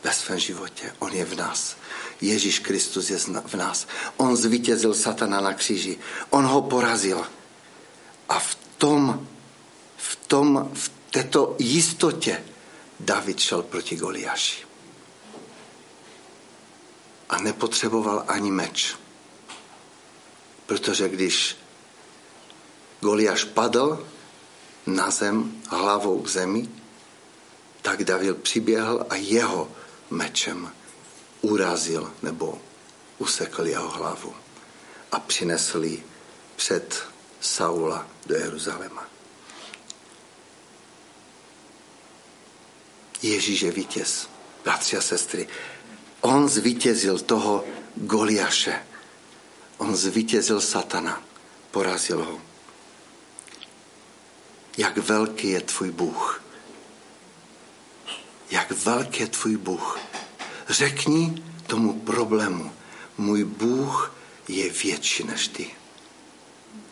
ve 0.04 0.12
svém 0.12 0.38
životě. 0.38 0.94
On 0.98 1.12
je 1.12 1.24
v 1.24 1.36
nás. 1.36 1.76
Ježíš 2.20 2.58
Kristus 2.58 3.10
je 3.10 3.18
v 3.46 3.54
nás. 3.54 3.86
On 4.16 4.36
zvítězil 4.36 4.94
satana 4.94 5.40
na 5.40 5.54
kříži. 5.54 5.98
On 6.30 6.44
ho 6.46 6.62
porazil. 6.62 7.26
A 8.28 8.38
v 8.38 8.54
tom 8.54 9.26
v, 10.02 10.16
tom, 10.16 10.70
v 10.74 10.90
této 11.10 11.56
jistotě 11.58 12.44
David 13.00 13.38
šel 13.38 13.62
proti 13.62 13.96
Goliáši. 13.96 14.66
A 17.28 17.40
nepotřeboval 17.40 18.24
ani 18.28 18.50
meč. 18.50 18.96
Protože 20.66 21.08
když 21.08 21.56
Goliáš 23.00 23.44
padl 23.44 24.06
na 24.86 25.10
zem 25.10 25.62
hlavou 25.68 26.22
k 26.22 26.28
zemi, 26.28 26.68
tak 27.82 28.04
David 28.04 28.42
přiběhl 28.42 29.06
a 29.10 29.14
jeho 29.14 29.70
mečem 30.10 30.72
urazil 31.40 32.12
nebo 32.22 32.58
usekl 33.18 33.66
jeho 33.66 33.88
hlavu 33.88 34.34
a 35.12 35.20
přinesl 35.20 35.84
ji 35.84 36.06
před 36.56 37.02
Saula 37.40 38.06
do 38.26 38.34
Jeruzaléma. 38.34 39.11
Ježíš 43.22 43.60
je 43.60 43.70
vítěz. 43.70 44.28
Bratři 44.64 44.96
a 44.96 45.00
sestry, 45.00 45.48
on 46.20 46.48
zvítězil 46.48 47.18
toho 47.18 47.64
Goliaše. 47.96 48.82
On 49.78 49.96
zvítězil 49.96 50.60
satana. 50.60 51.22
Porazil 51.70 52.24
ho. 52.24 52.40
Jak 54.78 54.98
velký 54.98 55.48
je 55.48 55.60
tvůj 55.60 55.90
Bůh. 55.90 56.42
Jak 58.50 58.70
velký 58.70 59.20
je 59.20 59.26
tvůj 59.26 59.56
Bůh. 59.56 59.98
Řekni 60.68 61.42
tomu 61.66 62.00
problému, 62.00 62.72
můj 63.18 63.44
Bůh 63.44 64.14
je 64.48 64.70
větší 64.70 65.24
než 65.24 65.48
ty. 65.48 65.70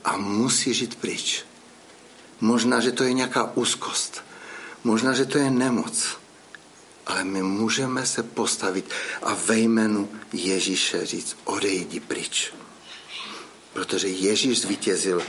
A 0.05 0.17
musí 0.17 0.75
žít 0.75 0.95
pryč. 0.95 1.45
Možná, 2.41 2.81
že 2.81 2.93
to 2.93 3.05
je 3.05 3.13
nějaká 3.13 3.53
úzkost. 3.55 4.23
Možná, 4.85 5.13
že 5.13 5.25
to 5.25 5.39
je 5.39 5.51
nemoc 5.51 6.20
ale 7.11 7.25
my 7.25 7.43
můžeme 7.43 8.07
se 8.07 8.23
postavit 8.23 8.91
a 9.23 9.35
ve 9.35 9.59
jménu 9.59 10.09
Ježíše 10.33 11.07
říct, 11.07 11.37
odejdi 11.45 12.01
pryč. 12.01 12.53
Protože 13.73 14.09
Ježíš 14.09 14.61
zvítězil 14.61 15.23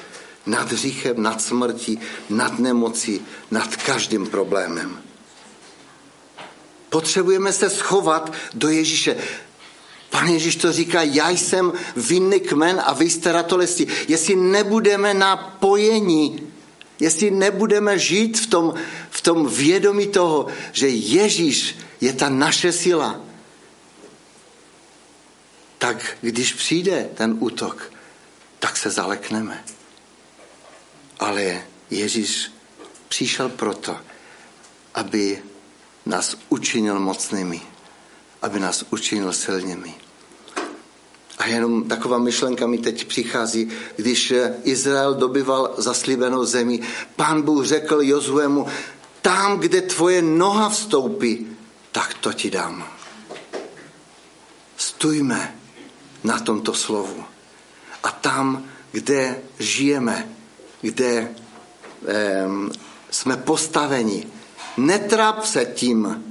nad 0.46 0.72
hříchem, 0.72 1.22
nad 1.24 1.42
smrtí, 1.42 2.00
nad 2.30 2.60
nemocí, 2.60 3.22
nad 3.52 3.76
každým 3.76 4.28
problémem. 4.28 5.02
Potřebujeme 6.90 7.54
se 7.54 7.70
schovat 7.70 8.34
do 8.54 8.70
Ježíše. 8.70 9.16
Pan 10.10 10.28
Ježíš 10.28 10.56
to 10.56 10.72
říká, 10.72 11.02
já 11.02 11.30
jsem 11.30 11.74
vinný 11.96 12.40
kmen 12.40 12.82
a 12.86 12.94
vy 12.94 13.10
jste 13.10 13.32
ratolesti. 13.32 13.88
Jestli 14.08 14.36
nebudeme 14.36 15.14
napojení 15.14 16.51
jestli 17.02 17.32
nebudeme 17.32 18.00
žít 18.00 18.40
v 18.40 18.48
tom, 18.48 18.74
v 19.10 19.22
tom 19.22 19.50
vědomí 19.50 20.08
toho, 20.08 20.48
že 20.72 20.88
Ježíš 20.88 21.76
je 22.02 22.14
ta 22.14 22.30
naše 22.30 22.72
síla, 22.72 23.22
tak 25.78 26.18
když 26.22 26.54
přijde 26.54 27.10
ten 27.14 27.38
útok, 27.40 27.92
tak 28.60 28.78
se 28.78 28.90
zalekneme. 28.90 29.64
Ale 31.20 31.62
Ježíš 31.90 32.52
přišel 33.08 33.50
proto, 33.50 33.98
aby 34.94 35.44
nás 36.06 36.38
učinil 36.50 37.00
mocnými, 37.00 37.62
aby 38.42 38.60
nás 38.60 38.86
učinil 38.90 39.34
silnými. 39.34 39.96
A 41.42 41.48
jenom 41.48 41.84
taková 41.84 42.18
myšlenka 42.18 42.68
mi 42.68 42.78
teď 42.78 43.06
přichází, 43.06 43.70
když 43.96 44.34
Izrael 44.64 45.14
dobyval 45.14 45.74
zaslíbenou 45.78 46.46
zemi, 46.46 46.80
pán 47.16 47.42
Bůh 47.42 47.66
řekl 47.66 48.02
Jozuemu, 48.02 48.68
tam, 49.22 49.60
kde 49.60 49.82
tvoje 49.82 50.22
noha 50.22 50.70
vstoupí, 50.70 51.48
tak 51.92 52.14
to 52.14 52.34
ti 52.34 52.50
dám. 52.50 52.88
Stůjme 54.78 55.56
na 56.24 56.40
tomto 56.40 56.74
slovu. 56.74 57.24
A 58.04 58.12
tam, 58.12 58.66
kde 58.92 59.42
žijeme, 59.60 60.30
kde 60.82 61.32
eh, 62.08 62.48
jsme 63.12 63.38
postaveni, 63.38 64.28
netráp 64.78 65.46
se 65.46 65.66
tím, 65.66 66.24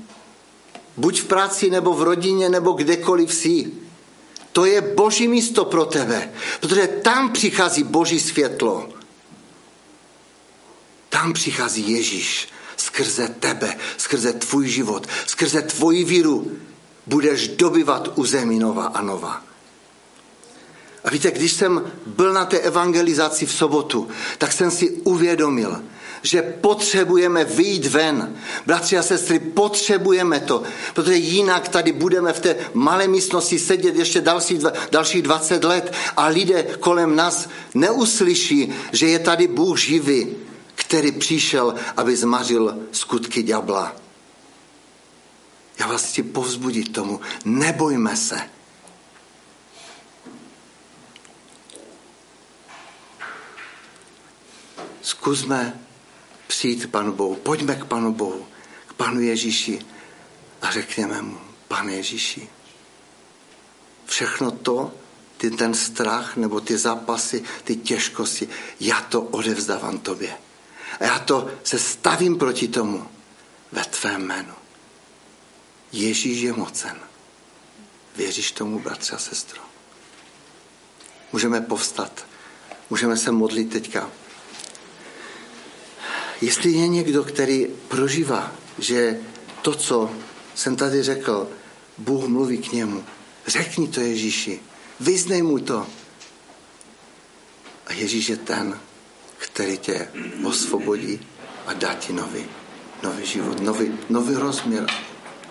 buď 0.97 1.21
v 1.21 1.25
práci, 1.25 1.71
nebo 1.71 1.95
v 1.95 2.03
rodině, 2.03 2.49
nebo 2.49 2.73
kdekoliv 2.73 3.35
jsi. 3.35 3.90
To 4.53 4.65
je 4.65 4.81
boží 4.81 5.29
místo 5.29 5.65
pro 5.65 5.85
tebe, 5.85 6.33
protože 6.61 6.87
tam 6.87 7.33
přichází 7.33 7.83
boží 7.83 8.21
světlo. 8.21 8.89
Tam 11.09 11.33
přichází 11.33 11.93
Ježíš 11.93 12.49
skrze 12.77 13.29
tebe, 13.29 13.77
skrze 13.97 14.33
tvůj 14.33 14.69
život, 14.69 15.07
skrze 15.27 15.63
tvoji 15.63 16.05
víru 16.05 16.53
budeš 17.07 17.49
dobyvat 17.49 18.19
území 18.19 18.59
nova 18.59 18.87
a 18.87 19.03
nova. 19.03 19.43
A 21.05 21.11
víte, 21.11 21.31
když 21.31 21.53
jsem 21.53 21.93
byl 22.07 22.33
na 22.33 22.45
té 22.45 22.59
evangelizaci 22.59 23.47
v 23.47 23.53
sobotu, 23.53 24.09
tak 24.39 24.53
jsem 24.53 24.71
si 24.71 24.91
uvědomil, 24.91 25.83
že 26.23 26.43
potřebujeme 26.43 27.45
vyjít 27.45 27.87
ven. 27.87 28.37
Bratři 28.67 28.99
a 28.99 29.03
sestry, 29.03 29.39
potřebujeme 29.39 30.41
to, 30.41 30.63
protože 30.95 31.15
jinak 31.17 31.69
tady 31.69 31.93
budeme 31.93 32.33
v 32.33 32.41
té 32.41 32.57
malé 32.75 33.09
místnosti 33.09 33.59
sedět 33.59 33.97
ještě 33.97 34.21
další, 34.21 34.59
dalších 34.91 35.23
20 35.23 35.65
let 35.65 35.93
a 36.17 36.27
lidé 36.27 36.63
kolem 36.81 37.17
nás 37.17 37.49
neuslyší, 37.75 38.73
že 38.93 39.07
je 39.07 39.19
tady 39.19 39.49
Bůh 39.49 39.79
živý, 39.79 40.37
který 40.75 41.13
přišel, 41.13 41.75
aby 41.97 42.17
zmařil 42.17 42.79
skutky 42.93 43.43
ďabla. 43.43 43.97
Já 45.79 45.87
vás 45.87 46.05
chci 46.05 46.23
povzbudit 46.23 46.93
tomu, 46.93 47.21
nebojme 47.45 48.17
se. 48.17 48.41
Zkusme 55.03 55.81
přijít 56.61 56.91
Panu 56.91 57.13
Bohu, 57.13 57.35
pojďme 57.35 57.77
k 57.77 57.85
Panu 57.85 58.13
Bohu, 58.13 58.47
k 58.87 58.93
Panu 58.93 59.21
Ježíši 59.21 59.87
a 60.63 60.71
řekněme 60.71 61.23
mu, 61.23 61.39
Pane 61.69 61.93
Ježíši, 61.93 62.49
všechno 64.07 64.51
to, 64.51 64.93
ty, 65.37 65.51
ten 65.51 65.75
strach 65.75 66.37
nebo 66.37 66.61
ty 66.61 66.79
zápasy, 66.79 67.45
ty 67.65 67.77
těžkosti, 67.77 68.49
já 68.81 69.01
to 69.01 69.23
odevzdávám 69.23 69.99
tobě. 69.99 70.37
A 71.01 71.05
já 71.05 71.19
to 71.19 71.51
se 71.65 71.79
stavím 71.79 72.39
proti 72.39 72.69
tomu 72.69 73.09
ve 73.73 73.85
tvém 73.85 74.23
jménu. 74.23 74.55
Ježíš 75.93 76.41
je 76.41 76.53
mocen. 76.53 77.01
Věříš 78.17 78.53
tomu, 78.53 78.79
bratře 78.79 79.17
a 79.17 79.19
sestro? 79.19 79.63
Můžeme 81.33 81.61
povstat. 81.61 82.27
Můžeme 82.91 83.17
se 83.17 83.33
modlit 83.33 83.71
teďka. 83.71 84.11
Jestli 86.41 86.71
je 86.71 86.89
někdo, 86.89 87.25
který 87.25 87.67
prožívá, 87.89 88.53
že 88.79 89.21
to, 89.63 89.75
co 89.75 90.11
jsem 90.55 90.77
tady 90.77 91.03
řekl, 91.03 91.49
Bůh 91.99 92.29
mluví 92.29 92.59
k 92.59 92.73
němu, 92.73 93.05
řekni 93.47 93.89
to 93.89 94.01
Ježíši, 94.01 94.61
vyznej 95.01 95.43
mu 95.43 95.59
to. 95.59 95.87
A 97.87 97.93
Ježíš 97.93 98.29
je 98.29 98.37
ten, 98.37 98.81
který 99.39 99.79
tě 99.79 100.09
osvobodí 100.45 101.21
a 101.67 101.73
dá 101.73 101.95
ti 101.95 102.13
nový, 102.13 102.45
nový 103.03 103.27
život, 103.27 103.61
nový, 103.61 103.99
nový 104.09 104.35
rozměr 104.35 104.87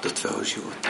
do 0.03 0.09
tvého 0.09 0.43
života. 0.43 0.89